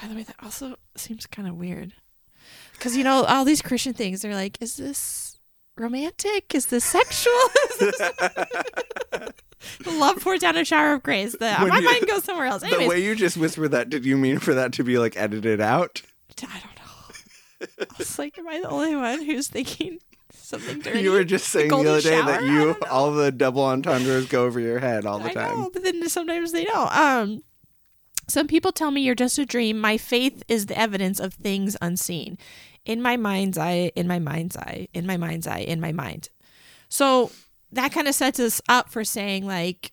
[0.00, 1.92] By the way, that also seems kind of weird.
[2.72, 5.38] Because, you know, all these Christian things, they're like, Is this
[5.76, 6.54] romantic?
[6.54, 7.32] Is this sexual?
[7.70, 7.98] Is this...
[9.84, 11.32] The love pours down a shower of grace.
[11.38, 12.62] The, When my you- mind goes somewhere else.
[12.62, 15.60] The way you just whispered that, did you mean for that to be like edited
[15.60, 16.02] out?
[16.42, 16.73] I don't know.
[17.80, 19.98] I was like, Am I the only one who's thinking
[20.32, 21.00] something dirty?
[21.00, 22.26] You were just saying the golden other day shower?
[22.26, 25.58] that you all the double entendres go over your head all the I time.
[25.58, 26.96] know, but then sometimes they don't.
[26.96, 27.42] Um,
[28.28, 29.78] some people tell me you're just a dream.
[29.78, 32.38] My faith is the evidence of things unseen.
[32.84, 36.28] In my mind's eye, in my mind's eye, in my mind's eye, in my mind.
[36.88, 37.30] So
[37.72, 39.92] that kind of sets us up for saying like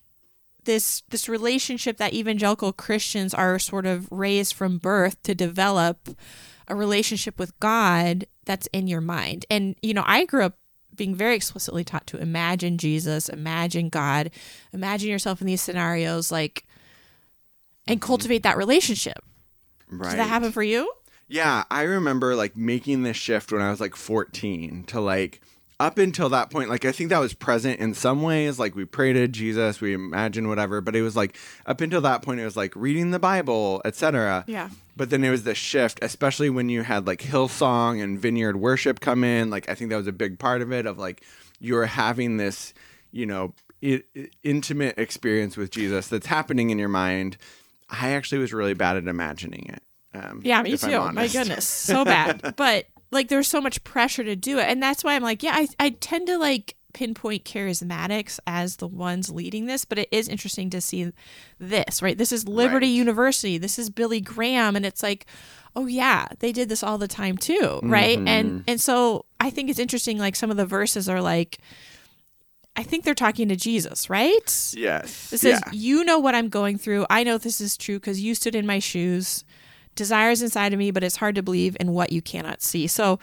[0.64, 6.08] this this relationship that evangelical Christians are sort of raised from birth to develop
[6.72, 9.46] a relationship with God that's in your mind.
[9.50, 10.56] And you know, I grew up
[10.94, 14.30] being very explicitly taught to imagine Jesus, imagine God,
[14.72, 16.66] imagine yourself in these scenarios like
[17.86, 18.06] and mm-hmm.
[18.06, 19.18] cultivate that relationship.
[19.88, 20.10] Right.
[20.10, 20.90] Did that happen for you?
[21.28, 25.40] Yeah, I remember like making this shift when I was like 14 to like
[25.80, 28.58] up until that point, like I think that was present in some ways.
[28.58, 32.22] Like we pray to Jesus, we imagine whatever, but it was like up until that
[32.22, 34.44] point, it was like reading the Bible, etc.
[34.46, 34.70] Yeah.
[34.94, 39.00] But then it was the shift, especially when you had like Hillsong and Vineyard Worship
[39.00, 39.50] come in.
[39.50, 40.86] Like I think that was a big part of it.
[40.86, 41.22] Of like
[41.60, 42.74] you were having this,
[43.10, 43.54] you know,
[44.42, 47.36] intimate experience with Jesus that's happening in your mind.
[47.88, 49.82] I actually was really bad at imagining it.
[50.14, 51.12] Um, Yeah, me too.
[51.12, 52.54] My goodness, so bad.
[52.56, 55.54] but like, there's so much pressure to do it, and that's why I'm like, yeah,
[55.54, 60.28] I I tend to like pinpoint charismatics as the ones leading this, but it is
[60.28, 61.12] interesting to see
[61.58, 62.02] this.
[62.02, 62.96] Right, this is Liberty Right.
[62.96, 63.58] University.
[63.58, 65.26] This is Billy Graham, and it's like,
[65.74, 68.18] oh yeah, they did this all the time too, right?
[68.18, 68.28] Mm-hmm.
[68.28, 70.18] And and so I think it's interesting.
[70.18, 71.58] Like some of the verses are like.
[72.74, 74.72] I think they're talking to Jesus, right?
[74.74, 75.30] Yes.
[75.30, 75.72] It says, yeah.
[75.72, 77.04] You know what I'm going through.
[77.10, 79.44] I know this is true because you stood in my shoes.
[79.94, 82.86] Desires inside of me, but it's hard to believe in what you cannot see.
[82.86, 83.18] So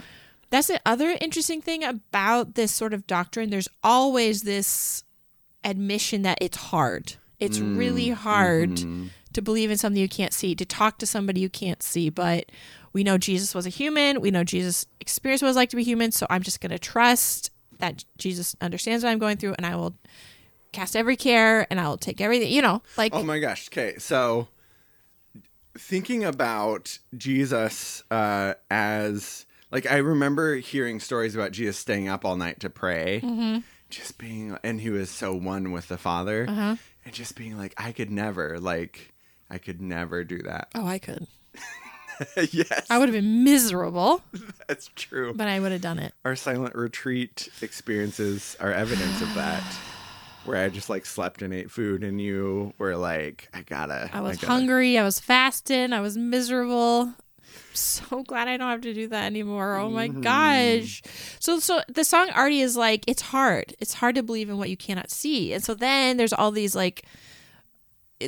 [0.49, 3.49] that's the other interesting thing about this sort of doctrine.
[3.49, 5.03] There's always this
[5.63, 7.13] admission that it's hard.
[7.39, 9.07] It's Mm, really hard mm-hmm.
[9.33, 12.09] to believe in something you can't see, to talk to somebody you can't see.
[12.09, 12.51] But
[12.93, 14.19] we know Jesus was a human.
[14.21, 16.11] We know Jesus experienced what it was like to be human.
[16.11, 19.75] So I'm just going to trust that Jesus understands what I'm going through and I
[19.75, 19.93] will
[20.71, 23.69] cast every care and I will take everything, you know, like, Oh my gosh.
[23.69, 23.97] Okay.
[23.99, 24.47] So
[25.77, 32.35] thinking about Jesus uh, as like I remember hearing stories about Jesus staying up all
[32.35, 33.21] night to pray.
[33.23, 33.59] Mm-hmm.
[33.89, 36.45] Just being and he was so one with the Father.
[36.47, 36.75] Uh-huh.
[37.05, 39.13] And just being like, I could never, like,
[39.49, 40.67] I could never do that.
[40.75, 41.25] oh, I could.
[42.51, 42.85] yes.
[42.89, 44.21] I would have been miserable,
[44.67, 45.33] that's true.
[45.33, 46.13] but I would have done it.
[46.25, 49.63] Our silent retreat experiences are evidence of that.
[50.45, 54.09] Where I just like slept and ate food, and you were like, I gotta.
[54.13, 54.97] I was gotta- hungry.
[54.97, 55.93] I was fasting.
[55.93, 57.13] I was miserable.
[57.73, 59.75] So glad I don't have to do that anymore.
[59.77, 60.21] Oh my Mm-hmm.
[60.21, 61.01] gosh.
[61.39, 63.75] So so the song already is like it's hard.
[63.79, 65.53] It's hard to believe in what you cannot see.
[65.53, 67.05] And so then there's all these like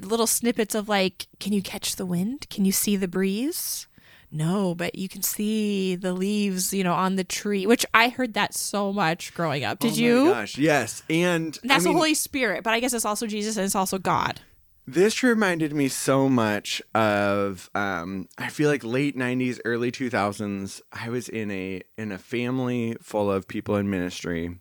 [0.04, 2.48] little snippets of like can you catch the wind?
[2.50, 3.88] Can you see the breeze?
[4.34, 8.34] No, but you can see the leaves, you know, on the tree, which I heard
[8.36, 9.80] that so much growing up.
[9.80, 10.26] Did Oh you?
[10.26, 11.04] My gosh, yes.
[11.10, 13.76] And That's I mean, the Holy Spirit, but I guess it's also Jesus and it's
[13.76, 14.40] also God.
[14.88, 20.82] This reminded me so much of um, I feel like late '90s, early 2000s.
[20.92, 24.58] I was in a in a family full of people in ministry,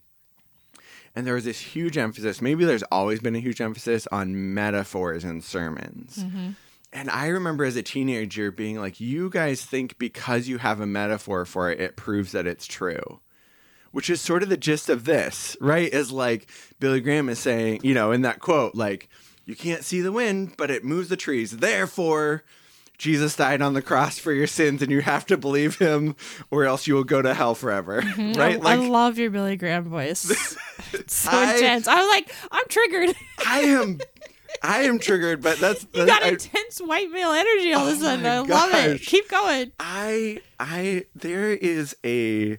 [1.16, 2.42] and there was this huge emphasis.
[2.42, 6.24] Maybe there's always been a huge emphasis on metaphors in sermons.
[6.92, 10.86] And I remember as a teenager being like, "You guys think because you have a
[10.86, 13.20] metaphor for it, it proves that it's true."
[13.92, 15.92] which is sort of the gist of this, right?
[15.92, 19.08] Is like Billy Graham is saying, you know, in that quote, like,
[19.50, 21.56] you can't see the wind, but it moves the trees.
[21.58, 22.44] Therefore,
[22.98, 26.14] Jesus died on the cross for your sins, and you have to believe him,
[26.52, 28.32] or else you will go to hell forever, mm-hmm.
[28.40, 28.64] right?
[28.64, 30.20] I, I love your Billy Graham voice.
[31.08, 31.88] so I- intense.
[31.88, 33.16] I was like, I'm triggered.
[33.44, 33.98] I am,
[34.62, 37.96] I am triggered, but that's you got I, intense white male energy all of a
[37.96, 38.26] Oh sudden.
[38.26, 39.02] I love it.
[39.02, 39.72] Keep going.
[39.80, 42.52] I, I, there is a,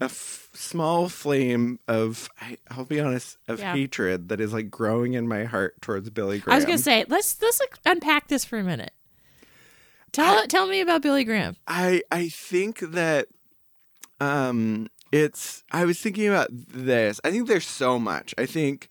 [0.00, 3.72] a f- small flame of, I, I'll be honest, of Yeah.
[3.74, 6.54] hatred that is like growing in my heart towards Billy Graham.
[6.54, 8.92] I was gonna say, let's let's unpack this for a minute.
[10.12, 11.56] Tell tell me about Billy Graham.
[11.66, 13.28] I I think that
[14.20, 17.20] um it's I was thinking about this.
[17.24, 18.34] I think there's so much.
[18.38, 18.88] I think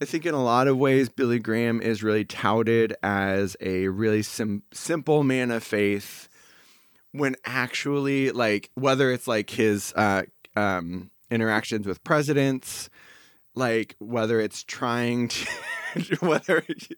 [0.00, 4.22] I think in a lot of ways Billy Graham is really touted as a really
[4.22, 6.28] sim- simple man of faith
[7.12, 10.22] when actually like whether it's like his uh
[10.56, 12.90] um interactions with presidents
[13.54, 15.46] like whether it's trying to
[16.20, 16.96] whether you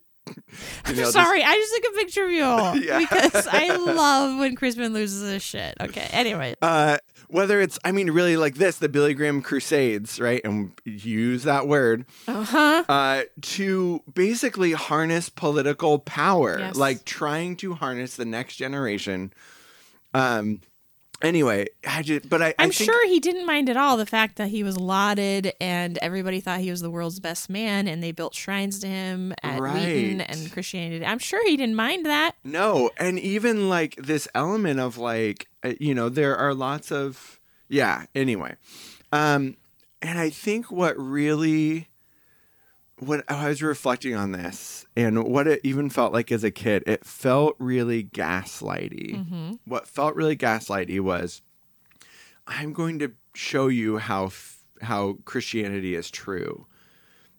[0.87, 2.99] know, this- Sorry, I just took a picture of you all Yeah.
[2.99, 5.75] because I love when Krispin loses his shit.
[5.81, 6.55] Okay, anyway.
[6.63, 6.97] uh,
[7.29, 10.41] whether it's, I mean, really like this, the Billy Graham Crusades, right?
[10.45, 12.85] And use that word Uh-huh.
[12.89, 16.77] uh, to basically harness political power, Yes.
[16.77, 19.33] like trying to harness the next generation.
[20.15, 20.61] Um,
[21.25, 24.07] anyway, I just, but I, I I'm think, sure he didn't mind at all the
[24.07, 28.03] fact that he was lauded and everybody thought he was the world's best man and
[28.03, 31.05] they built shrines to him at Wheaton and Christianity.
[31.05, 32.37] I'm sure he didn't mind that.
[32.45, 37.41] No, and even like this element of like uh, you know there are lots of
[37.69, 38.07] yeah.
[38.15, 38.55] Anyway,
[39.13, 39.57] um,
[40.03, 41.89] and I think what really
[43.07, 46.83] what I was reflecting on this and what it even felt like as a kid,
[46.87, 49.17] it felt really gaslighty.
[49.17, 49.53] Mm-hmm.
[49.65, 51.43] What felt really gaslighty was
[52.47, 54.31] I'm going to show you how
[54.83, 56.67] how Christianity is true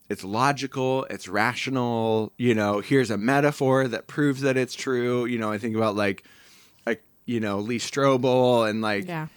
[0.08, 5.25] it's logical, it's rational, you know, here's a metaphor that proves that it's true.
[5.25, 6.23] You know, I think about like
[6.86, 9.28] like, you know, Lee Strobel and like Yeah.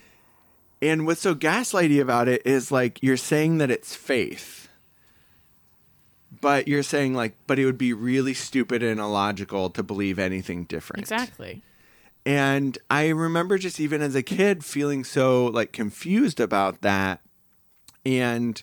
[0.82, 4.57] and what's so gaslighty about it is like you're saying that it's faith,
[6.40, 10.64] but you're saying like, but it would be really stupid and illogical to believe anything
[10.64, 11.00] different.
[11.00, 11.62] Exactly.
[12.26, 17.20] And I remember just even as a kid feeling so like confused about that.
[18.04, 18.62] And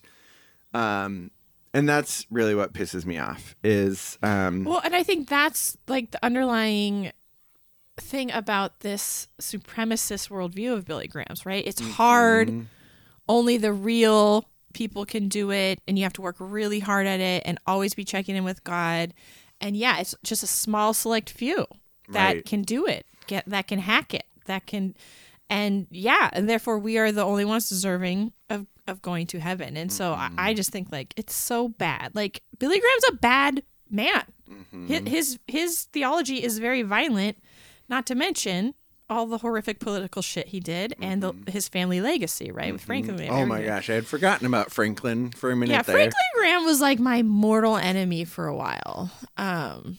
[0.73, 1.31] um
[1.73, 6.11] and that's really what pisses me off is um Well, and I think that's like
[6.11, 7.11] the underlying
[7.97, 11.65] thing about this supremacist worldview of Billy Graham's, right?
[11.65, 12.67] It's hard.
[13.27, 17.19] Only the real people can do it, and you have to work really hard at
[17.19, 19.13] it and always be checking in with God.
[19.59, 21.65] And yeah, it's just a small select few
[22.09, 22.45] that Right.
[22.45, 24.93] can do it, get that can hack it, that can,
[25.49, 29.77] and yeah, and therefore we are the only ones deserving of of going to heaven.
[29.77, 30.39] And so I, mm-hmm.
[30.39, 32.11] I just think like it's so bad.
[32.13, 34.23] Like Billy Graham's a bad man.
[34.47, 35.05] Hi- mm-hmm.
[35.07, 37.38] His his theology is very violent,
[37.89, 38.75] not to mention
[39.09, 42.71] all the horrific political shit he did and the, his family legacy, right?
[42.73, 43.19] With Franklin.
[43.19, 43.65] and Oh my everything.
[43.75, 45.95] gosh, I had forgotten about Franklin for a minute Yeah, there.
[45.95, 49.11] Franklin Graham was like my mortal enemy for a while.
[49.37, 49.97] Um,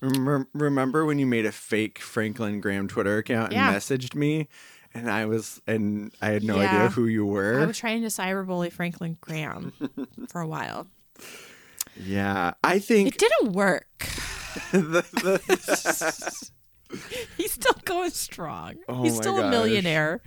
[0.00, 3.74] Remember, remember when you made a fake Franklin Graham Twitter account and Yeah.
[3.74, 4.46] messaged me
[4.94, 6.68] and I was and I had no Yeah.
[6.70, 7.60] idea who you were.
[7.60, 9.72] I was trying to cyberbully Franklin Graham
[10.28, 10.86] for a while.
[12.00, 12.52] yeah.
[12.62, 13.86] I think It didn't work.
[14.72, 16.48] the, the,
[17.36, 18.76] He's still going strong.
[18.88, 20.20] Oh He's still a millionaire.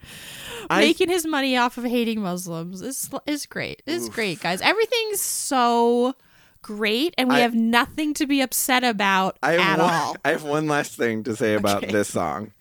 [0.69, 3.81] I- Making his money off of hating Muslims is is great.
[3.87, 4.61] It's great, guys.
[4.61, 6.13] Everything's so
[6.61, 10.15] great, and we I- have nothing to be upset about I have at one, all.
[10.25, 11.91] I have one last thing to say about Okay.
[11.91, 12.51] this song.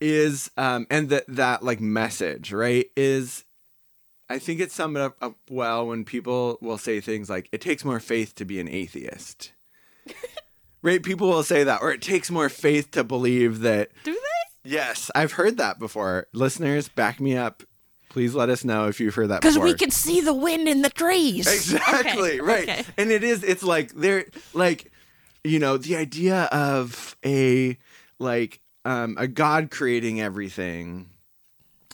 [0.00, 2.86] Is um and that that like message, right?
[2.96, 3.44] Is
[4.30, 7.84] I think it summed up, up well when people will say things like it takes
[7.84, 9.52] more faith to be an atheist.
[10.82, 11.02] right?
[11.02, 14.70] People will say that or it takes more faith to believe that Do they?
[14.70, 16.26] Yes, I've heard that before.
[16.34, 17.62] Listeners, back me up.
[18.10, 20.82] Please let us know if you've heard that Because we can see the wind in
[20.82, 21.46] the trees.
[21.52, 22.68] Exactly, Okay, right.
[22.68, 22.84] okay.
[22.98, 24.90] And it is it's like they're like
[25.44, 27.78] you know, the idea of a
[28.18, 31.08] like um a god creating everything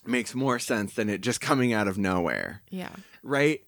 [0.05, 2.91] makes more sense than it just coming out of nowhere, Yeah.
[3.23, 3.61] right?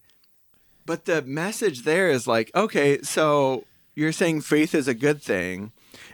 [0.85, 5.71] But the message there is like, okay, so you're saying faith is a good thing.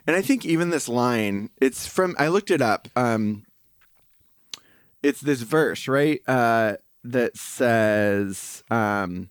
[0.07, 2.88] And I think even this line, it's from I looked it up.
[2.95, 3.45] Um
[5.03, 6.21] it's this verse, right?
[6.27, 9.29] Uh that says um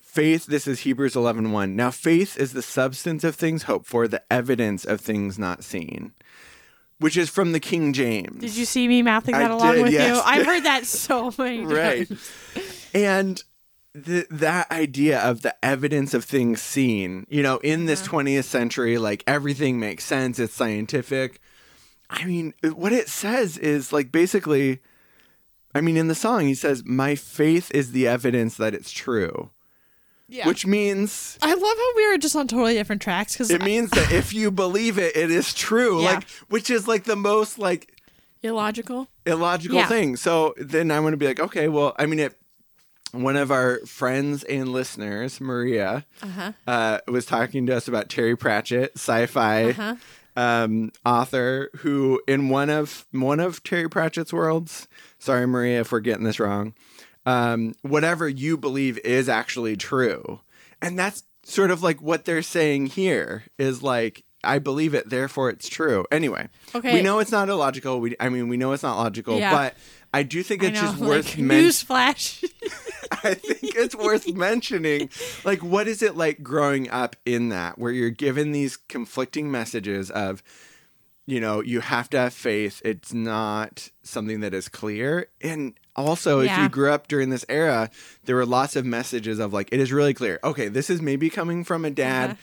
[0.00, 1.74] faith this is Hebrews 11:1.
[1.74, 6.12] Now faith is the substance of things hoped for, the evidence of things not seen.
[6.98, 8.40] Which is from the King James.
[8.40, 10.14] Did you see me mouthing I that along did, with yes.
[10.14, 10.22] you?
[10.24, 11.72] I've heard that so many times.
[11.72, 12.08] right
[12.94, 13.42] and
[13.94, 18.16] th- that idea of the evidence of things seen you know in this mm-hmm.
[18.16, 21.40] 20th century like everything makes sense it's scientific
[22.10, 24.80] i mean what it says is like basically
[25.74, 29.50] i mean in the song he says my faith is the evidence that it's true
[30.28, 30.46] Yeah.
[30.46, 33.90] which means I love how we are just on totally different tracks because it means
[33.90, 36.14] that if you believe it it is true Yeah.
[36.14, 37.92] like which is like the most like
[38.42, 39.08] illogical.
[39.26, 39.86] illogical Yeah.
[39.86, 40.16] thing.
[40.16, 42.36] So then I want to be like, okay, well, I mean, it.
[43.12, 46.52] One of our friends and listeners, Maria, Uh-huh.
[46.66, 49.94] uh, was talking to us about Terry Pratchett, sci-fi Uh-huh.
[50.34, 54.88] um, author, who in one of one of Terry Pratchett's worlds.
[55.18, 56.72] Sorry, Maria, if we're getting this wrong.
[57.26, 60.40] Um, whatever you believe is actually true,
[60.80, 64.24] and that's sort of like what they're saying here is like.
[64.44, 66.04] I believe it, therefore it's true.
[66.10, 66.94] Anyway, Okay.
[66.94, 68.00] we know it's not illogical.
[68.00, 69.52] We, I mean, we know it's not logical, Yeah.
[69.52, 69.76] but
[70.12, 71.46] I do think it's know, just like, worth mentioning.
[71.64, 72.44] news.
[73.12, 75.10] I think it's worth mentioning.
[75.44, 80.10] Like, what is it like growing up in that, where you're given these conflicting messages
[80.10, 80.42] of,
[81.26, 82.82] you know, you have to have faith.
[82.84, 85.28] It's not something that is clear.
[85.40, 87.90] And also, if you grew up during this era,
[88.24, 90.40] there were lots of messages of like, it is really clear.
[90.42, 92.30] Okay, this is maybe coming from a dad.
[92.30, 92.40] Uh-huh.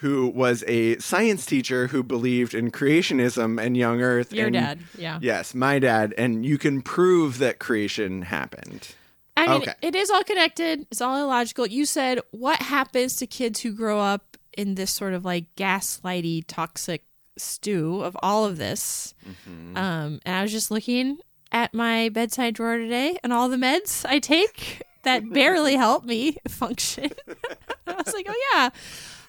[0.00, 4.32] Who was a science teacher who believed in creationism and young Earth?
[4.32, 5.18] Your and- dad, yeah.
[5.20, 8.94] Yes, my dad, and you can prove that creation happened.
[9.36, 9.74] I mean, Okay.
[9.82, 10.86] it is all connected.
[10.90, 11.66] It's all illogical.
[11.66, 16.44] You said, what happens to kids who grow up in this sort of like gaslighty,
[16.46, 17.04] toxic
[17.38, 19.14] stew of all of this?
[19.28, 19.76] Mm-hmm.
[19.76, 21.18] Um, and I was just looking
[21.52, 26.36] at my bedside drawer today and all the meds I take that barely help me
[26.48, 27.10] function.
[27.86, 28.70] I was like, oh yeah,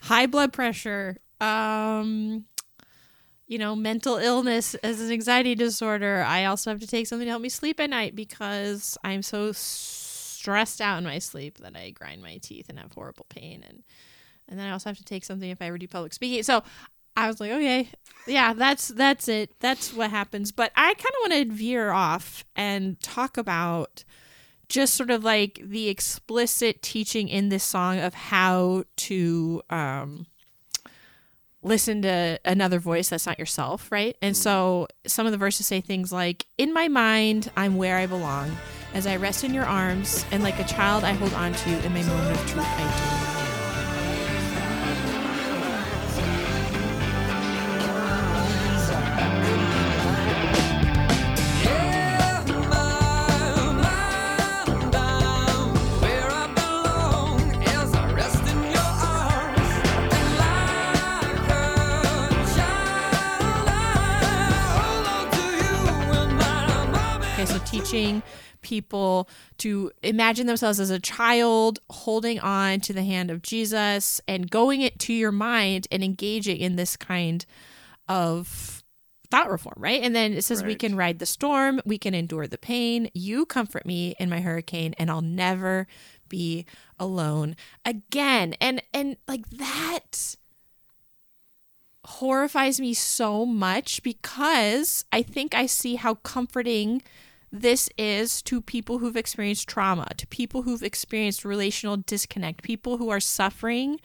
[0.02, 2.46] high blood pressure, um,
[3.48, 6.24] you know, mental illness as an anxiety disorder.
[6.28, 9.52] I also have to take something to help me sleep at night because I'm so
[9.54, 13.84] stressed out in my sleep that I grind my teeth and have horrible pain and
[14.48, 16.44] and then I also have to take something if I ever do public speaking.
[16.44, 16.62] So
[17.16, 17.90] I was like, okay,
[18.28, 19.54] yeah, that's that's it.
[19.62, 20.52] That's what happens.
[20.52, 24.04] But I kind of want to veer off and talk about
[24.72, 30.26] just sort of like the explicit teaching in this song of how to um,
[31.62, 34.16] listen to another voice that's not yourself, right?
[34.22, 38.08] And so some of the verses say things like, "In my mind, I'm where I
[38.08, 38.58] belong."
[38.94, 41.78] As I rest in your arms, and like a child, I hold on to you.
[41.78, 43.31] In my moment of truth, I do.
[68.72, 74.50] People to imagine themselves as a child holding on to the hand of Jesus and
[74.50, 77.46] going it to your mind and engaging in this kind
[78.08, 78.82] of
[79.30, 80.02] thought reform, right?
[80.02, 83.10] And then it says we can ride the storm, we can endure the pain.
[83.14, 85.86] You comfort me in my hurricane and I'll never
[86.30, 86.66] be
[86.98, 88.56] alone again.
[88.62, 90.38] And and like that
[92.06, 97.02] horrifies me so much because I think I see how comforting
[97.52, 103.10] this is to people who've experienced trauma, to people who've experienced relational disconnect, people who
[103.10, 104.00] are suffering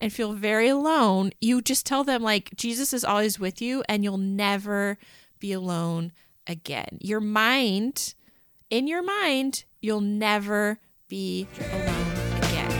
[0.00, 1.32] and feel very alone.
[1.40, 4.98] You just tell them, like, Jesus is always with you and you'll never
[5.40, 6.12] be alone
[6.46, 6.98] again.
[7.00, 8.14] Your mind,
[8.70, 10.78] in your mind, you'll never
[11.08, 12.70] be alone again.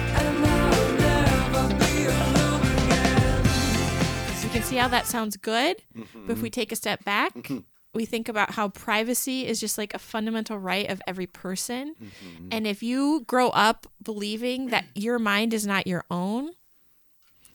[4.42, 5.82] You can see how that sounds good.
[5.94, 6.54] But if we mm-hmm.
[6.54, 7.58] take a step back, mm-hmm.
[7.94, 11.94] We think about how privacy is just like a fundamental right of every person.
[12.50, 16.50] And if you grow up believing that your mind is not your own,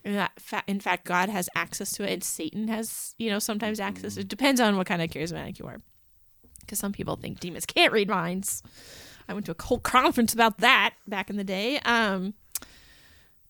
[0.05, 3.39] and that fa- in fact God has access to it and Satan has, you know,
[3.39, 4.17] sometimes access.
[4.17, 5.81] It depends on what kind of charismatic you are.
[6.61, 8.63] Because some people think demons can't read minds.
[9.27, 11.79] I went to a whole conference about that back in the day.
[11.79, 12.33] Um,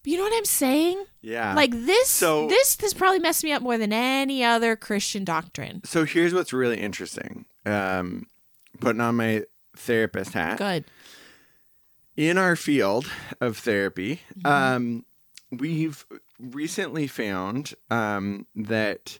[0.05, 1.03] you know what I'm saying?
[1.21, 1.53] Yeah.
[1.55, 5.81] Like this, So- this, this probably messed me up more than any other Christian doctrine.
[5.83, 7.45] So here's what's really interesting.
[7.65, 8.27] Um,
[8.79, 9.43] putting on my
[9.75, 10.57] therapist hat.
[10.57, 10.85] Good.
[12.17, 15.05] in our field of therapy, um,
[15.51, 16.05] we've
[16.39, 19.19] recently found um, that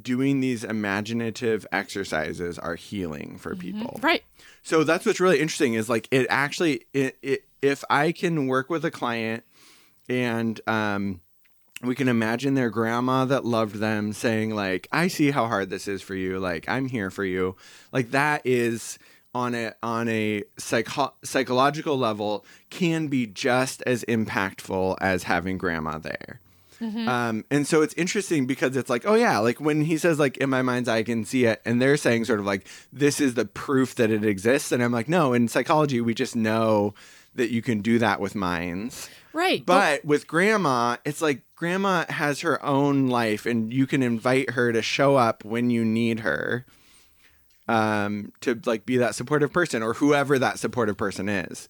[0.00, 3.98] doing these imaginative exercises are healing for people.
[4.02, 4.22] Right.
[4.62, 8.70] So that's what's really interesting is like it actually it, it if I can work
[8.70, 9.44] with a client
[10.10, 11.20] and um
[11.82, 15.88] we can imagine their grandma that loved them saying like I see how hard this
[15.88, 17.56] is for you like I'm here for you
[17.92, 18.98] like that is
[19.34, 25.98] on a on a psycho- psychological level can be just as impactful as having grandma
[25.98, 26.40] there.
[27.08, 30.38] Um, and so it's interesting because it's like, oh yeah, like when he says like
[30.38, 33.20] in my mind's eye I can see it, and they're saying sort of like this
[33.20, 36.94] is the proof that it exists, and I'm like, no, in psychology we just know
[37.34, 39.08] that you can do that with minds.
[39.32, 39.64] Right.
[39.64, 44.72] But with grandma, it's like grandma has her own life, and you can invite her
[44.72, 46.66] to show up when you need her,
[47.68, 51.68] um, to like be that supportive person or whoever that supportive person is.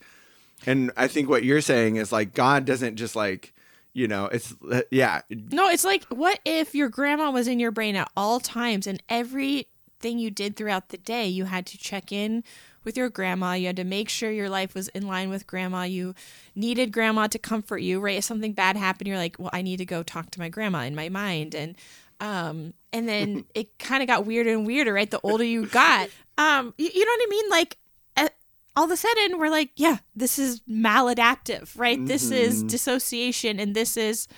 [0.66, 3.52] And I think what you're saying is like God doesn't just like,
[3.92, 7.72] you know, it's uh, yeah, No, it's like, what if your grandma was in your
[7.72, 12.12] brain at all times and everything you did throughout the day, you had to check
[12.12, 12.44] in
[12.85, 13.53] with your grandma.
[13.53, 15.83] You had to make sure your life was in line with grandma.
[15.83, 16.14] You
[16.55, 18.18] needed grandma to comfort you, right?
[18.18, 20.81] If something bad happened, you're like, well, I need to go talk to my grandma
[20.81, 21.55] in my mind.
[21.55, 21.76] And,
[22.20, 25.11] um, and then it kind of got weirder and weirder, right?
[25.11, 26.09] The older you got,
[26.39, 27.51] um, you, you know what I mean?
[27.51, 27.76] Like,
[28.16, 28.28] uh,
[28.76, 32.05] all of a sudden we're like, yeah, this is maladaptive, right?
[32.05, 34.28] This is dissociation and this is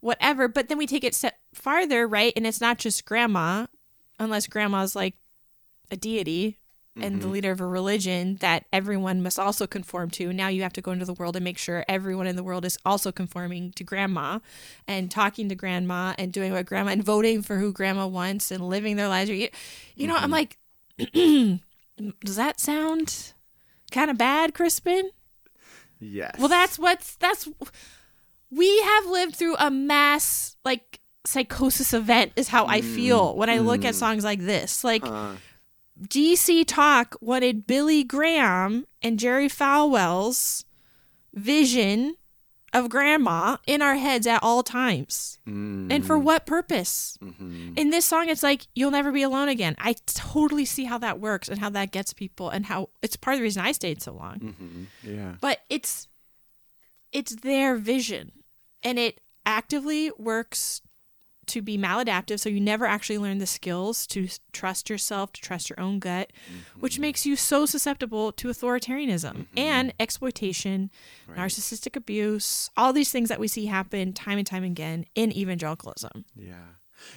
[0.00, 0.48] whatever.
[0.48, 2.32] But then we take it step farther, right?
[2.36, 3.66] And it's not just grandma,
[4.18, 5.14] unless grandma's like
[5.90, 6.59] a deity
[6.96, 7.32] and the mm-hmm.
[7.32, 10.32] leader of a religion that everyone must also conform to.
[10.32, 12.64] Now you have to go into the world and make sure everyone in the world
[12.64, 14.40] is also conforming to grandma
[14.88, 18.68] and talking to grandma and doing what grandma and voting for who grandma wants and
[18.68, 19.30] living their lives.
[19.30, 19.48] You,
[19.94, 20.32] you know, I'm mm-hmm.
[20.32, 21.60] like,
[22.24, 23.34] does that sound
[23.92, 25.04] kind of bad, Krispin?
[26.00, 26.36] yes.
[26.38, 27.48] Well, that's what's that's
[28.50, 33.38] we have lived through a mass like psychosis event is how I feel mm-hmm.
[33.38, 34.82] when I look at songs like this.
[34.82, 35.34] Like Uh,
[36.02, 40.64] DC Talk wanted Billy Graham and Jerry Falwell's
[41.34, 42.16] vision
[42.72, 45.38] of grandma in our heads at all times.
[45.46, 45.92] Mm.
[45.92, 47.18] And for what purpose?
[47.20, 47.72] Mm-hmm.
[47.76, 49.74] In this song, it's like, you'll never be alone again.
[49.78, 53.34] I totally see how that works and how that gets people and how it's part
[53.34, 54.84] of the reason I stayed so long mm-hmm.
[55.02, 55.34] yeah.
[55.40, 56.06] but it's
[57.12, 58.30] it's their vision
[58.82, 60.80] and it actively works
[61.50, 62.40] to be maladaptive.
[62.40, 66.32] So you never actually learn the skills to trust yourself, to trust your own gut,
[66.78, 70.90] which makes you so susceptible to authoritarianism and exploitation,
[71.28, 76.24] narcissistic abuse, all these things that we see happen time and time again in evangelicalism.
[76.34, 76.54] Yeah.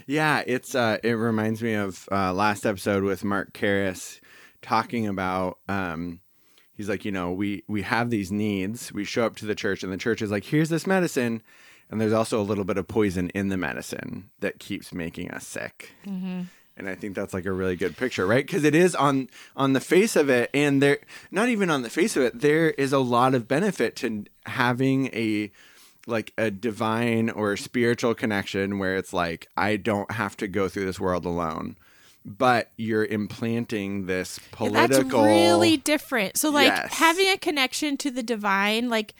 [0.08, 4.20] Yeah, it's uh it reminds me of uh last episode with Mark Karris
[4.62, 6.22] talking about um
[6.74, 8.94] he's like, you know, we we have these needs.
[8.94, 11.44] We show up to the church and the church is like, here's this medicine
[11.90, 15.46] and there's also a little bit of poison in the medicine that keeps making us
[15.46, 15.92] sick.
[16.06, 16.42] Mm-hmm.
[16.76, 18.46] And I think that's like a really good picture, right?
[18.46, 20.98] Because it is on on the face of it, and there
[21.30, 25.08] not even on the face of it, there is a lot of benefit to having
[25.08, 25.52] a
[26.08, 30.86] like a divine or spiritual connection where it's like I don't have to go through
[30.86, 31.78] this world alone.
[32.26, 36.38] But you're implanting this political That's really different.
[36.38, 36.94] So, like, Yes.
[36.94, 39.14] having a connection to the divine, like,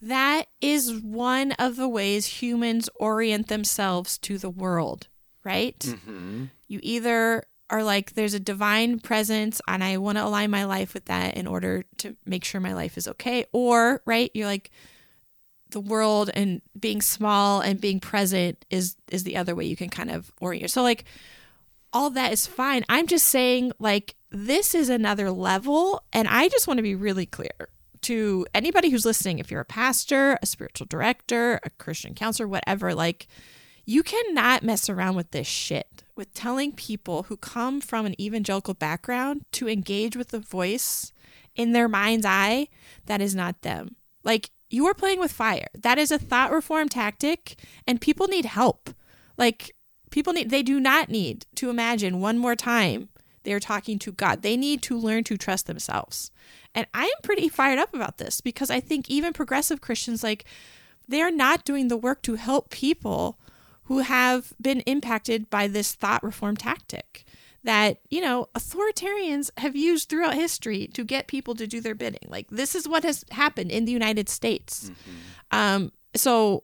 [0.00, 5.08] that is one of the ways humans orient themselves to the world,
[5.44, 5.78] right?
[5.78, 6.44] Mm-hmm.
[6.68, 10.94] You either are like, there's a divine presence, and I want to align my life
[10.94, 13.44] with that in order to make sure my life is okay.
[13.52, 14.70] Or, right, you're like,
[15.70, 19.90] the world and being small and being present is is the other way you can
[19.90, 20.70] kind of orient.
[20.70, 21.04] So like
[21.92, 22.84] all that is fine.
[22.88, 27.26] I'm just saying like this is another level and I just want to be really
[27.26, 27.68] clear
[28.02, 32.94] to anybody who's listening if you're a pastor, a spiritual director, a Christian counselor, whatever,
[32.94, 33.26] like
[33.84, 38.74] you cannot mess around with this shit with telling people who come from an evangelical
[38.74, 41.12] background to engage with the voice
[41.54, 42.68] in their mind's eye
[43.06, 43.96] that is not them.
[44.24, 45.68] Like you are playing with fire.
[45.74, 48.90] That is a thought reform tactic and people need help.
[49.36, 49.74] Like
[50.10, 53.08] people need they do not need to imagine one more time
[53.44, 54.42] they're talking to God.
[54.42, 56.30] They need to learn to trust themselves.
[56.78, 60.44] And I am pretty fired up about this because I think even progressive Christians like
[61.08, 63.36] they're not doing the work to help people
[63.86, 67.24] who have been impacted by this thought reform tactic
[67.64, 72.28] that, you know, authoritarians have used throughout history to get people to do their bidding.
[72.28, 74.92] Like this is what has happened in the United States.
[75.50, 76.62] Um, so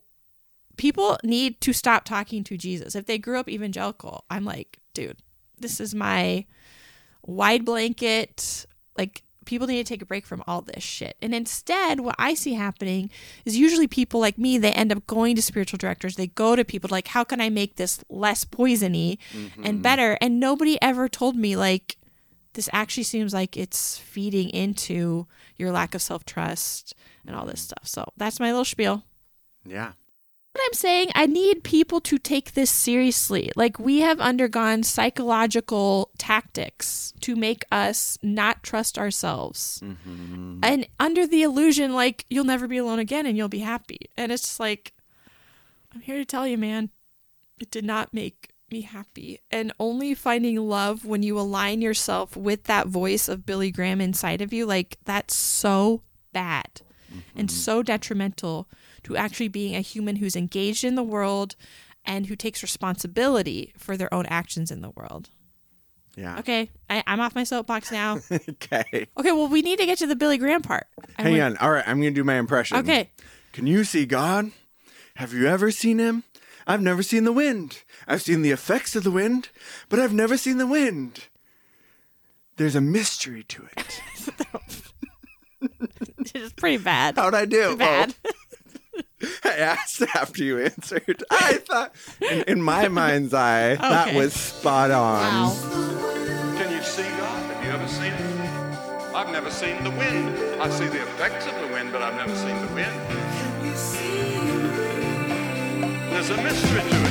[0.77, 2.95] people need to stop talking to Jesus.
[2.95, 5.17] If they grew up evangelical, I'm like, dude,
[5.59, 6.45] this is my
[7.21, 8.65] wide blanket.
[8.97, 11.15] Like, people need to take a break from all this shit.
[11.21, 13.09] And instead, what I see happening
[13.45, 16.15] is usually people like me, they end up going to spiritual directors.
[16.15, 19.81] They go to people like, how can I make this less poisony and mm-hmm.
[19.81, 20.17] better?
[20.21, 21.97] And nobody ever told me, like,
[22.53, 25.27] this actually seems like it's feeding into
[25.57, 27.65] your lack of self trust and all this mm.
[27.65, 27.87] stuff.
[27.87, 29.03] So that's my little spiel.
[29.65, 29.93] Yeah.
[30.55, 33.51] What I'm saying, I need people to take this seriously.
[33.57, 39.81] Like, we have undergone psychological tactics to make us not trust ourselves.
[39.83, 40.61] Mm-hmm.
[40.63, 44.09] And under the illusion, like, you'll never be alone again and you'll be happy.
[44.15, 44.93] And it's just like,
[45.93, 46.89] I'm here to tell you, man,
[47.59, 49.41] it did not make me happy.
[49.51, 54.41] And only finding love when you align yourself with that voice of Billy Graham inside
[54.41, 56.01] of you, like, that's so
[56.31, 56.79] bad
[57.35, 57.57] and mm-hmm.
[57.57, 58.69] so detrimental
[59.05, 61.55] to actually being a human who's engaged in the world
[62.03, 65.29] and who takes responsibility for their own actions in the world.
[66.15, 66.37] Yeah.
[66.39, 68.19] Okay, I, I'm off my soapbox now.
[68.31, 69.07] Okay.
[69.17, 70.87] Okay, well, we need to get to the Billy Graham part.
[71.17, 71.57] I Hang went- on.
[71.57, 72.77] All right, I'm going to do my impression.
[72.77, 73.09] Okay.
[73.53, 74.51] Can you see God?
[75.17, 76.23] Have you ever seen him?
[76.67, 77.83] I've never seen the wind.
[78.07, 79.49] I've seen the effects of the wind,
[79.89, 81.25] but I've never seen the wind.
[82.57, 84.01] There's a mystery to it.
[86.33, 87.15] It's pretty bad.
[87.15, 87.77] How'd I do?
[87.77, 88.13] Bad.
[88.25, 88.31] Oh,
[89.43, 91.23] I asked after you answered.
[91.29, 95.21] I thought, in, in my mind's eye, that was spot on.
[95.21, 95.55] Wow.
[96.57, 97.53] Can you see God?
[97.53, 99.15] Have you ever seen it?
[99.15, 100.61] I've never seen the wind.
[100.61, 103.01] I see the effects of the wind, but I've never seen the wind.
[106.11, 107.04] There's a mystery to it.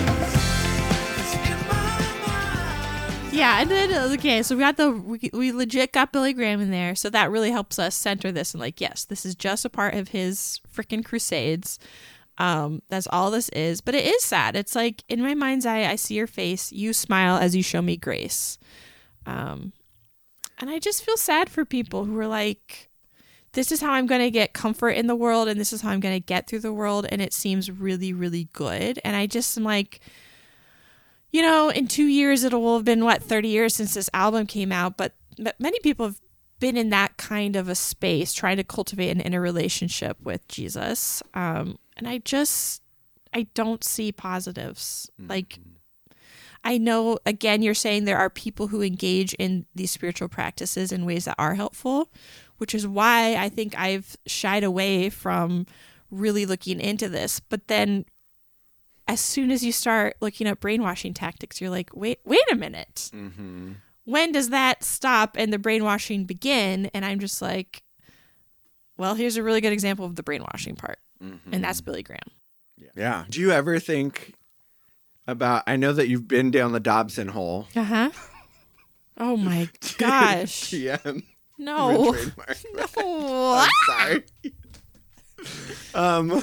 [3.35, 6.71] Yeah, and then okay, so we got the we, we legit got Billy Graham in
[6.71, 9.69] there, so that really helps us center this and like, yes, this is just a
[9.69, 11.81] part of his freaking crusades.
[12.39, 14.55] Um, that's all this is, but it is sad.
[14.55, 17.83] It's like in my mind's eye, I see your face, you smile as you show
[17.83, 18.57] me grace,
[19.27, 19.73] um,
[20.61, 22.89] and I just feel sad for people who are like,
[23.53, 25.91] this is how I'm going to get comfort in the world, and this is how
[25.91, 29.27] I'm going to get through the world, and it seems really, really good, and I
[29.27, 29.99] just am like
[31.35, 34.47] you know, in two years it will have been what thirty years since this album
[34.47, 36.21] came out, but but many people have
[36.61, 41.25] been in that kind of a space, trying to cultivate an inner relationship with Jesus.
[41.35, 42.83] Um, and I just
[43.33, 45.11] I don't see positives.
[45.19, 45.59] Like
[46.63, 51.05] I know again you're saying there are people who engage in these spiritual practices in
[51.05, 52.13] ways that are helpful,
[52.59, 55.67] which is why I think I've shied away from
[56.13, 57.41] really looking into this.
[57.41, 58.05] But then
[59.07, 63.11] as soon as you start looking up brainwashing tactics, you're like, wait, wait a minute.
[64.05, 66.91] When does that stop and the brainwashing begin?
[66.95, 67.83] And I'm just like,
[68.97, 72.21] well, here's a really good example of the brainwashing part, and that's Billy Graham.
[72.97, 73.25] Yeah.
[73.29, 74.35] Do you ever think
[75.27, 75.63] about?
[75.67, 77.67] I know that you've been down the Dobson hole.
[77.75, 78.11] Uh huh.
[79.17, 80.65] Oh my gosh.
[80.73, 81.23] TM.
[81.57, 82.11] No.
[82.13, 82.17] No.
[82.49, 84.25] I'm sorry.
[85.95, 86.43] um,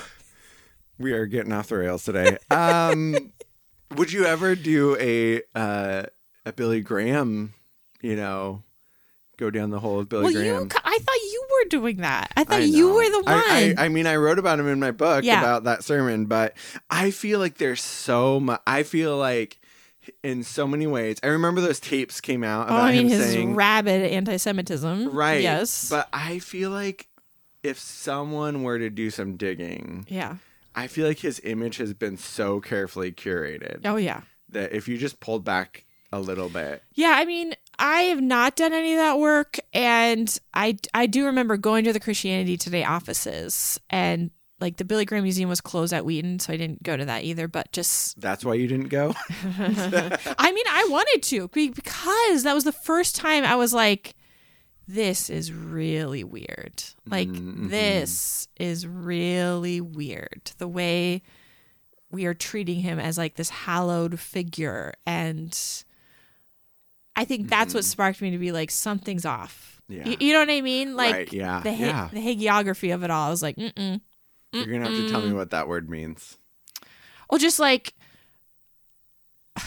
[1.01, 2.37] we are getting off the rails today.
[2.49, 3.31] Um,
[3.95, 6.03] would you ever do a uh,
[6.45, 7.53] a Billy Graham?
[8.01, 8.63] You know,
[9.37, 10.63] go down the hole of Billy Well, Graham.
[10.63, 10.69] you.
[10.83, 12.31] I thought you were doing that.
[12.35, 13.33] I thought I you were the one.
[13.33, 15.39] I, I, I mean, I wrote about him in my book Yeah.
[15.39, 16.55] about that sermon, but
[16.89, 18.61] I feel like there's so much.
[18.65, 19.59] I feel like
[20.23, 21.17] in so many ways.
[21.23, 25.09] I remember those tapes came out oh, I mean, his saying, rabid anti-Semitism.
[25.11, 25.41] right?
[25.41, 25.89] Yes.
[25.89, 27.07] But I feel like
[27.61, 30.37] if someone were to do some digging, yeah.
[30.75, 34.21] I feel like his image has been so carefully curated Oh yeah.
[34.49, 38.55] that if you just pulled back a little bit, Yeah, I mean, I have not
[38.55, 42.83] done any of that work, and I I do remember going to the Christianity Today
[42.83, 46.95] offices, and like the Billy Graham Museum was closed at Wheaton, so I didn't go
[46.95, 47.47] to that either.
[47.47, 49.15] But just, that's why you didn't go.
[49.59, 54.13] I mean, I wanted to because that was the first time I was like,
[54.93, 56.83] this is really weird.
[57.09, 60.51] Like this is really weird.
[60.57, 61.21] The way
[62.11, 65.57] we are treating him as like this hallowed figure and
[67.15, 69.81] I think that's what sparked me to be like something's off.
[69.87, 70.03] Yeah.
[70.05, 70.95] Y- you know what I mean?
[70.95, 72.09] Like Right, yeah, the ha- yeah.
[72.11, 73.27] the hagiography of it all.
[73.27, 74.01] I was like, mm mm.
[74.53, 76.37] You're gonna have to tell me what that word means.
[77.29, 77.93] well, just like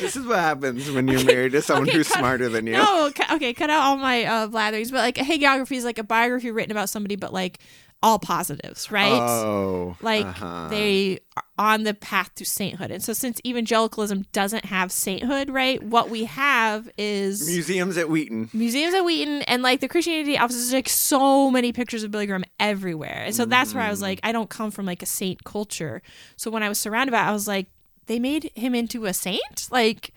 [0.00, 2.72] This is what happens when you're married to someone okay, who's cut- smarter than you.
[2.74, 4.90] No, okay, cut out all my uh, blatherings.
[4.90, 7.58] But like a hagiography is like a biography written about somebody, but like
[8.02, 9.12] all positives, right?
[9.12, 10.66] Oh, like uh-huh.
[10.70, 12.90] they are on the path to sainthood.
[12.90, 15.80] And so since evangelicalism doesn't have sainthood, right?
[15.80, 18.50] What we have is museums at Wheaton.
[18.52, 22.44] museums at Wheaton and like the Christianity offices like so many pictures of Billy Graham
[22.58, 23.22] everywhere.
[23.26, 24.02] And so that's where I was Mm.
[24.02, 26.02] like, I don't come from like a saint culture.
[26.36, 27.68] So when I was surrounded by it, I was like,
[28.06, 29.68] they made him into a saint?
[29.70, 30.12] Like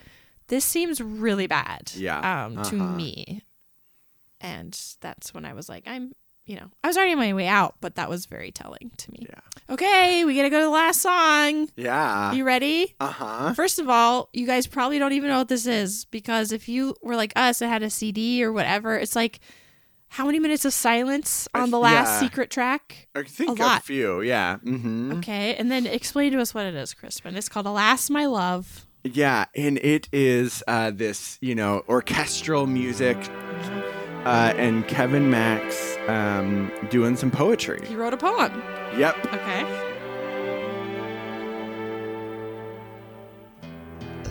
[0.47, 1.91] this seems really bad.
[1.95, 2.45] Yeah.
[2.45, 2.95] Um, to Uh-huh.
[2.95, 3.41] me.
[4.41, 6.13] And that's when I was like, I'm
[6.45, 9.11] you know, I was already on my way out, but that was very telling to
[9.11, 9.25] me.
[9.27, 9.39] Yeah.
[9.73, 11.69] Okay, we gotta go to the last song.
[11.75, 12.33] Yeah.
[12.33, 12.93] You ready?
[12.99, 13.53] Uh huh.
[13.55, 16.95] First of all, you guys probably don't even know what this is because if you
[17.01, 19.39] were like us and had a CD or whatever, it's like
[20.09, 22.19] how many minutes of silence on the last Yeah.
[22.29, 23.07] secret track?
[23.15, 24.21] I think A a, few.
[24.21, 24.57] Yeah.
[24.63, 25.13] Mm-hmm.
[25.19, 27.35] Okay, and then explain to us what it is, Krispin.
[27.35, 33.17] It's called "Alas, My Love." Yeah, and it is uh, this, you know, orchestral music,
[34.25, 37.81] uh, and Kevin Max um, doing some poetry.
[37.85, 38.63] He wrote a poem.
[38.97, 39.33] Yep.
[39.33, 39.61] Okay.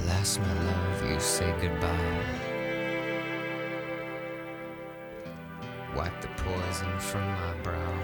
[0.05, 2.34] Alas, my love, you say goodbye.
[5.97, 7.99] Wipe the poison from my brow.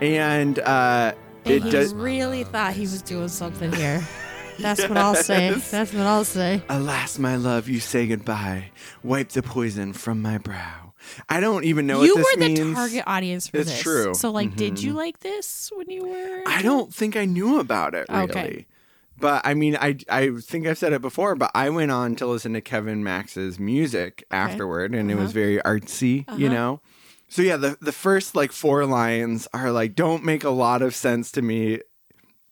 [0.00, 1.94] And uh, it And he does.
[1.94, 4.06] really thought he was doing something here.
[4.58, 5.50] That's what I'll say.
[5.54, 6.62] That's what I'll say.
[6.68, 8.70] Alas, my love, you say goodbye.
[9.04, 10.94] Wipe the poison from my brow.
[11.28, 12.58] I don't even know you what this means.
[12.58, 12.76] You were the means.
[12.76, 13.80] target audience for It's this.
[13.82, 14.14] true.
[14.14, 14.82] So, like, did Mhm.
[14.82, 16.42] you like this when you were?
[16.46, 18.22] I don't think I knew about it really.
[18.24, 18.66] Okay.
[19.20, 22.26] But I mean, I I think I've said it before, but I went on to
[22.26, 26.54] listen to Kevin Max's music afterward, and it was very artsy, you Uh-huh.
[26.54, 26.80] know.
[27.28, 30.94] So yeah, the the first like four lines are like don't make a lot of
[30.94, 31.80] sense to me,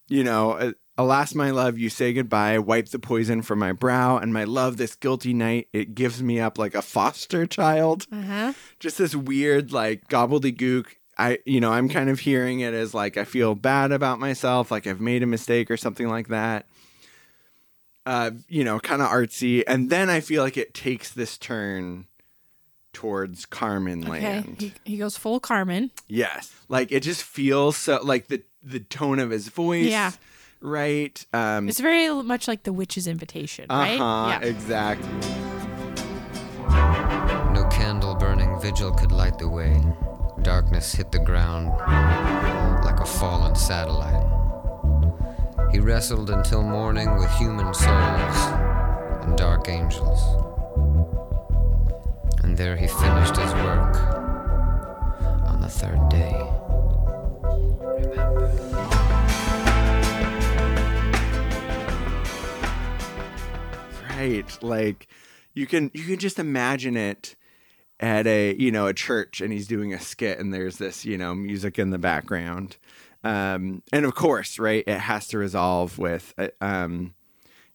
[0.09, 0.53] you know.
[0.53, 2.59] uh, Alas, my love, you say goodbye.
[2.59, 6.41] Wipe the poison from my brow, and my love, this guilty night, it gives me
[6.41, 8.53] up like a foster child Uh huh.
[8.79, 10.87] just this weird like gobbledygook
[11.18, 14.70] i you know i'm kind of hearing it as like i feel bad about myself
[14.70, 16.66] like i've made a mistake or something like that
[18.05, 22.07] uh you know kind of artsy and then i feel like it takes this turn
[23.01, 24.11] towards carmen Okay.
[24.40, 25.90] land He, he goes full Carmen.
[26.09, 30.12] yes like it just feels so like the the tone of his voice Yeah.
[30.62, 34.01] right um It's very much like the witch's invitation, right?
[34.01, 34.49] uh-huh Yeah.
[34.49, 35.09] exactly
[37.57, 39.74] No candle burning vigil could light the way.
[40.42, 41.68] Darkness hit the ground
[42.88, 44.24] like a fallen satellite.
[45.72, 48.38] He wrestled until morning with human souls
[49.22, 50.20] and dark angels.
[52.57, 53.96] And there he finished his work
[55.46, 56.32] on the third day.
[64.16, 65.07] right like
[65.52, 67.36] you can you can just imagine it
[68.00, 71.18] at a you know a church and he's doing a skit and there's this you
[71.18, 72.78] know music in the background
[73.22, 77.14] um, and of course, right, it has to resolve with, uh, um,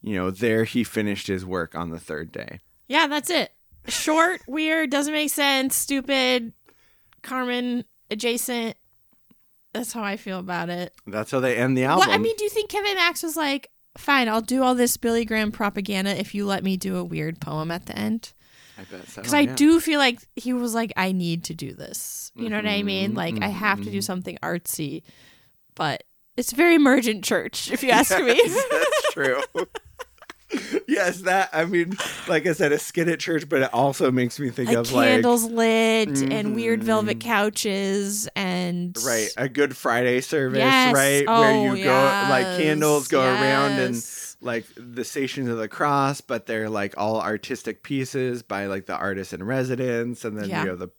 [0.02, 2.62] you know, there he finished his work on the third day.
[2.88, 3.52] Yeah, that's it.
[3.88, 6.54] Short, weird, doesn't make sense, stupid,
[7.24, 8.78] Carmen adjacent.
[9.74, 10.94] That's how I feel about it.
[11.08, 12.10] That's how they end the album.
[12.10, 15.24] I mean, do you think Kevin Max was like, "Fine, I'll do all this Billy
[15.26, 18.34] Graham propaganda if you let me do a weird poem at the end"?
[18.78, 19.22] I bet so.
[19.22, 19.56] Because I yeah.
[19.56, 22.84] do feel like he was like, "I need to do this." You know what I
[22.84, 23.14] mean?
[23.14, 25.04] Mhm, Like, I have to do something artsy,
[25.76, 26.04] but
[26.38, 28.42] it's very emergent church, if you ask me.
[28.72, 29.42] That's true.
[30.88, 31.98] yes, that I mean,
[32.28, 34.92] like I said, a skit at church, but it also makes me think like of
[34.92, 37.22] like candles lit and weird velvet Mhm.
[37.22, 40.94] couches and right a Good Friday service, Yes.
[40.94, 44.06] right, Oh, where you go like candles go around and
[44.42, 48.96] like the stations of the cross, but they're like all artistic pieces by like the
[48.96, 50.62] artist in residence, and then Yeah.
[50.64, 50.90] you know the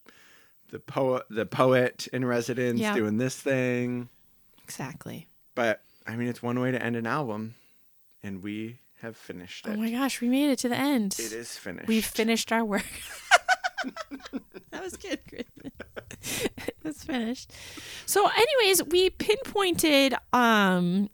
[0.70, 2.94] the poet the poet in residence Yeah.
[2.94, 4.08] doing this thing.
[4.64, 5.26] exactly.
[5.54, 7.54] But I mean, it's one way to end an album,
[8.22, 9.70] and we have finished it.
[9.70, 11.14] Oh my gosh, we made it to the end.
[11.18, 11.86] it is finished.
[11.88, 12.84] We've finished our work.
[14.70, 15.70] that was good, Krispin.
[16.84, 17.52] it's finished.
[18.06, 21.08] So, anyways, we pinpointed um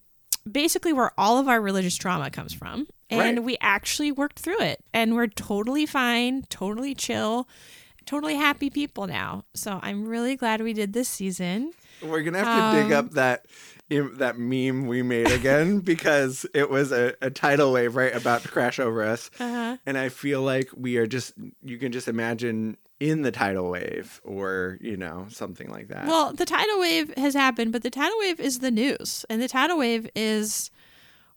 [0.50, 2.86] basically where all of our religious trauma comes from.
[3.10, 3.42] And Right.
[3.42, 4.82] we actually worked through it.
[4.94, 7.48] And we're totally fine, totally chill,
[8.08, 9.44] totally happy people now.
[9.54, 11.72] So I'm really glad we did this season.
[12.02, 13.46] We're gonna have to dig Um, up that
[14.18, 18.48] that meme we made again because it was a, a tidal wave right about to
[18.48, 19.76] crash over us, Uh-huh.
[19.86, 24.20] and I feel like we are just you can just imagine in the tidal wave
[24.24, 26.06] or you know something like that.
[26.06, 29.24] Well, the tidal wave has happened, but the tidal wave is the news.
[29.30, 30.70] And the tidal wave is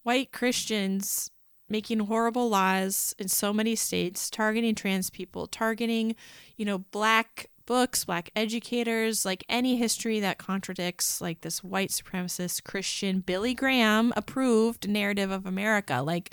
[0.03, 1.29] white Christians
[1.71, 6.15] making horrible laws in so many states, targeting trans people, targeting,
[6.57, 12.63] you know, black books, black educators, like any history that contradicts like this white supremacist
[12.63, 16.01] Christian Billy Graham approved narrative of America.
[16.01, 16.31] Like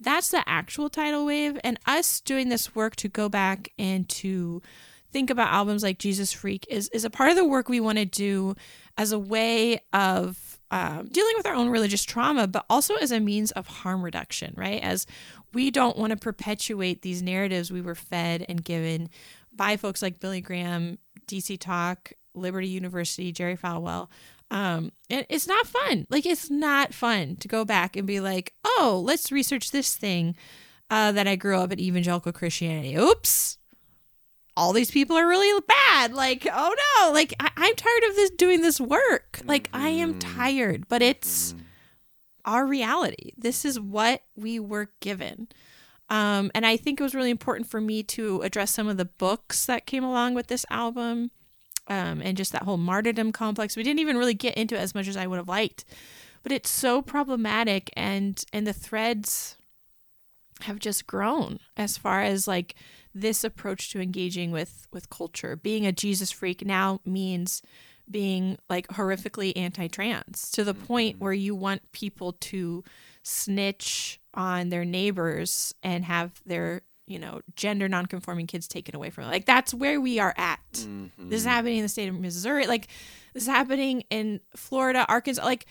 [0.00, 4.62] that's the actual tidal wave and us doing this work to go back and to
[5.12, 7.98] think about albums like Jesus Freak is is a part of the work we want
[7.98, 8.54] to do
[8.96, 13.20] as a way of um, dealing with our own religious trauma, but also as a
[13.20, 14.82] means of harm reduction, right?
[14.82, 15.06] As
[15.52, 19.10] we don't want to perpetuate these narratives we were fed and given
[19.52, 24.08] by folks like Billy Graham, DC Talk, Liberty University, Jerry Falwell.
[24.50, 26.06] Um, and it's not fun.
[26.10, 30.36] Like it's not fun to go back and be like, oh, let's research this thing
[30.90, 32.96] uh, that I grew up in evangelical Christianity.
[32.96, 33.58] Oops,
[34.60, 36.12] all these people are really bad.
[36.12, 39.40] Like, oh no, like I- I'm tired of this doing this work.
[39.46, 41.54] Like I am tired, but it's
[42.44, 43.32] our reality.
[43.38, 45.48] This is what we were given.
[46.10, 49.04] Um, and I think it was really important for me to address some of the
[49.04, 51.30] books that came along with this album
[51.86, 53.76] um, and just that whole martyrdom complex.
[53.76, 55.84] We didn't even really get into it as much as I would have liked,
[56.42, 59.56] but it's so problematic, and and the threads
[60.64, 62.74] have just grown as far as like
[63.14, 65.56] this approach to engaging with with culture.
[65.56, 67.62] Being a Jesus freak now means
[68.10, 71.24] being like horrifically anti-trans to the point mm-hmm.
[71.24, 72.82] where you want people to
[73.22, 79.24] snitch on their neighbors and have their you know gender nonconforming kids taken away from
[79.24, 79.32] them.
[79.32, 80.60] like that's where we are at.
[80.72, 81.28] Mm-hmm.
[81.28, 82.66] This is happening in the state of missouri.
[82.66, 82.88] Like
[83.34, 85.44] this is happening in florida arkansas.
[85.44, 85.66] Like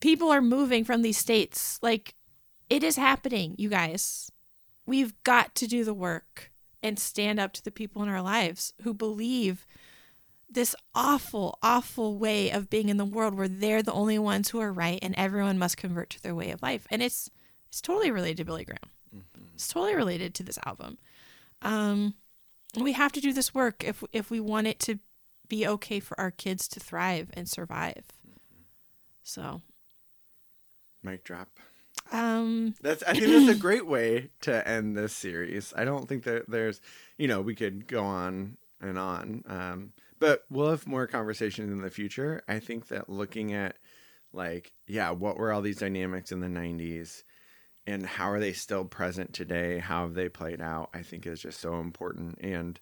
[0.00, 1.78] people are moving from these states.
[1.82, 2.14] Like
[2.68, 4.30] it is happening you guys
[4.86, 6.52] we've got to do the work
[6.82, 9.66] and stand up to the people in our lives who believe
[10.48, 14.60] this awful, awful way of being in the world where they're the only ones who
[14.60, 16.86] are right and everyone must convert to their way of life.
[16.90, 17.30] And it's
[17.68, 19.24] it's totally related to Billy Graham.
[19.54, 20.98] It's totally related to this album.
[21.62, 22.14] Um,
[22.80, 24.98] we have to do this work if if we want it to
[25.48, 28.04] be okay for our kids to thrive and survive.
[29.24, 29.62] So,
[31.02, 31.48] Mic drop.
[32.12, 35.72] Um, That's I think that's a great way to end this series.
[35.76, 36.80] I don't think that there's
[37.18, 39.42] you know, we could go on and on.
[39.46, 42.42] Um, but we'll have more conversations in the future.
[42.48, 43.76] I think that looking at
[44.32, 47.24] like, yeah, what were all these dynamics in the nineties
[47.86, 49.78] and how are they still present today?
[49.78, 50.90] How have they played out?
[50.92, 52.38] I think is just so important.
[52.40, 52.80] And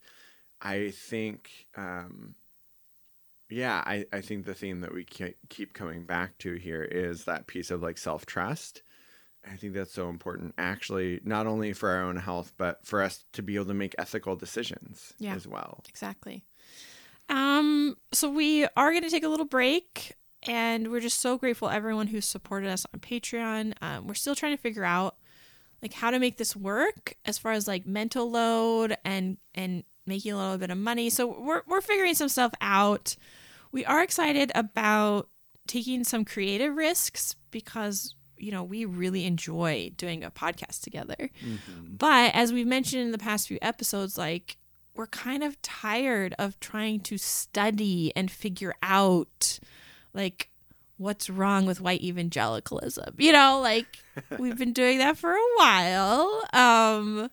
[0.61, 2.35] I think um
[3.51, 7.47] yeah, I, I think the theme that we keep coming back to here is that
[7.47, 8.83] piece of like self trust.
[9.51, 13.25] I think that's so important, actually, not only for our own health, but for us
[13.35, 15.35] to be able to make ethical decisions Yeah.
[15.35, 15.83] as well.
[15.89, 16.45] Exactly.
[17.29, 21.69] Um, so we are going to take a little break, and we're just so grateful
[21.69, 23.75] everyone who supported us on Patreon.
[23.81, 25.17] Um, we're still trying to figure out
[25.83, 30.33] like how to make this work as far as like mental load and and making
[30.33, 31.11] a little bit of money.
[31.11, 33.17] So we're we're figuring some stuff out.
[33.73, 35.29] We are excited about
[35.67, 38.15] taking some creative risks because
[38.45, 41.31] you know we really enjoy doing a podcast together.
[41.99, 44.57] But as we've mentioned in the past few episodes, like
[44.95, 49.59] we're kind of tired of trying to study and figure out
[50.13, 50.51] like
[50.99, 53.15] what's wrong with white evangelicalism.
[53.19, 53.99] You know, like
[54.39, 56.45] we've been doing that for a while.
[56.53, 57.31] Um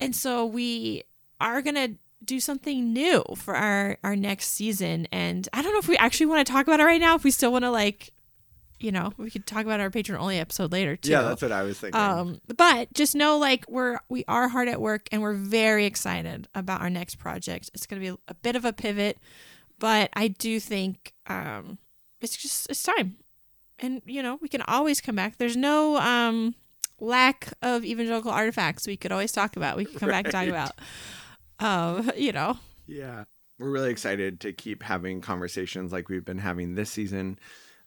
[0.00, 1.04] and so we
[1.40, 1.94] are going to
[2.24, 6.26] do something new for our our next season and I don't know if we actually
[6.26, 8.13] want to talk about it right now if we still want to like
[8.84, 11.10] you know, we could talk about our Patreon only episode later too.
[11.10, 11.98] Yeah, that's what I was thinking.
[11.98, 16.48] Um, but just know like we're we are hard at work and we're very excited
[16.54, 17.70] about our next project.
[17.72, 19.18] It's going to be a bit of a pivot,
[19.78, 21.78] but I do think um,
[22.20, 23.16] it's just it's time,
[23.78, 25.38] and you know we can always come back.
[25.38, 26.54] There's no um,
[27.00, 29.78] lack of evangelical artifacts we could always talk about.
[29.78, 30.72] We could come back and talk about.
[31.58, 33.24] Um, you know, Yeah.
[33.56, 37.38] We're really excited to keep having conversations like we've been having this season.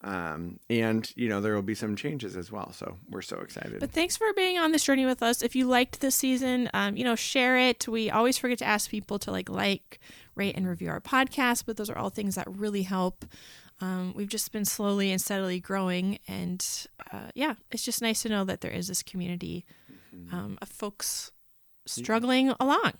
[0.07, 2.71] Um, and, you know, there will be some changes as well.
[2.71, 3.81] So we're so excited.
[3.81, 5.41] But thanks for being on this journey with us.
[5.41, 7.87] If you liked this season, um, you know, share it.
[7.87, 9.99] We always forget to ask people to like, like,
[10.33, 13.25] rate, and review our podcast, but those are all things that really help.
[13.81, 16.65] Um, we've just been slowly and steadily growing, and
[17.11, 19.65] uh, yeah, it's just nice to know that there is this community
[20.31, 21.31] um, of folks
[21.85, 22.93] struggling along.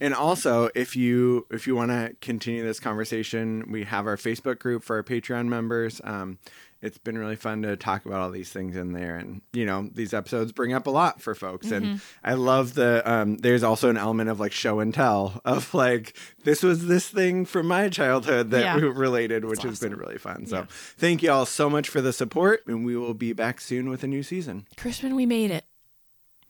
[0.00, 4.58] And also, if you if you want to continue this conversation, we have our Facebook
[4.58, 6.00] group for our Patreon members.
[6.02, 6.38] Um,
[6.82, 9.88] it's been really fun to talk about all these things in there, and you know
[9.94, 11.70] these episodes bring up a lot for folks.
[11.70, 11.96] And Mm-hmm.
[12.24, 16.16] I love the um, there's also an element of like show and tell of like
[16.42, 18.76] this was this thing from my childhood that Yeah.
[18.76, 20.46] we related, which has been really fun.
[20.46, 20.66] So
[20.98, 24.02] thank you all so much for the support, and we will be back soon with
[24.02, 24.66] a new season.
[24.76, 25.64] Krispin, we made it.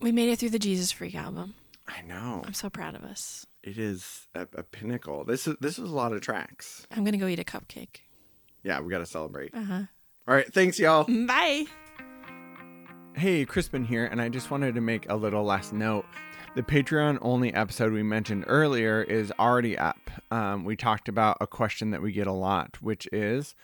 [0.01, 1.55] We made it through the Jesus Freak album.
[1.87, 3.47] I know I'm so proud of us.
[3.63, 5.25] it is a, a pinnacle.
[5.25, 6.87] This is this is a lot of tracks.
[6.91, 8.01] I'm gonna go eat a cupcake.
[8.63, 9.55] Yeah, we got to celebrate.
[9.55, 9.83] Uh huh.
[10.27, 11.05] All right, thanks, y'all.
[11.05, 11.67] Bye.
[13.17, 16.05] Hey, Krispin here, and I just wanted to make a little last note.
[16.57, 19.99] The Patreon only episode we mentioned earlier is already up.
[20.31, 23.55] Um, we talked about a question that we get a lot, which is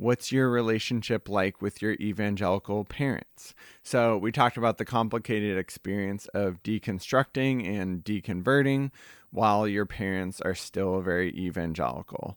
[0.00, 3.54] what's your relationship like with your evangelical parents?
[3.82, 8.90] So, we talked about the complicated experience of deconstructing and deconverting
[9.30, 12.36] while your parents are still very evangelical.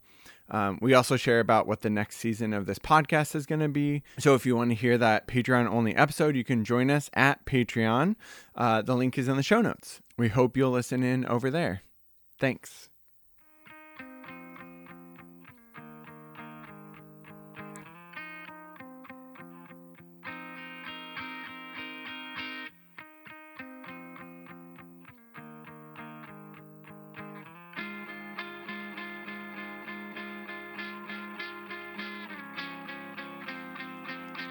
[0.50, 3.70] Um, we also share about what the next season of this podcast is going to
[3.70, 4.04] be.
[4.20, 7.46] So if you want to hear that Patreon only episode, you can join us at
[7.46, 8.16] Patreon.
[8.56, 10.02] Uh, the link is in the show notes.
[10.18, 11.82] We hope you'll listen in over there.
[12.38, 12.90] Thanks.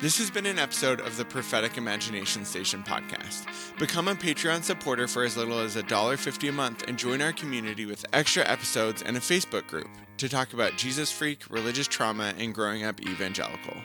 [0.02, 3.46] This has been an episode of the Prophetic Imagination Station podcast.
[3.78, 7.86] Become a Patreon supporter for as little as $1.50 a month and join our community
[7.86, 9.86] with extra episodes and a Facebook group
[10.16, 13.76] to talk about Jesus freak, religious trauma, and growing up evangelical.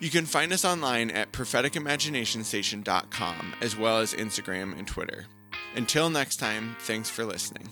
[0.00, 5.26] You can find us online at propheticimaginationstation.com as well as Instagram and Twitter.
[5.76, 7.68] Until next time, thanks for listening.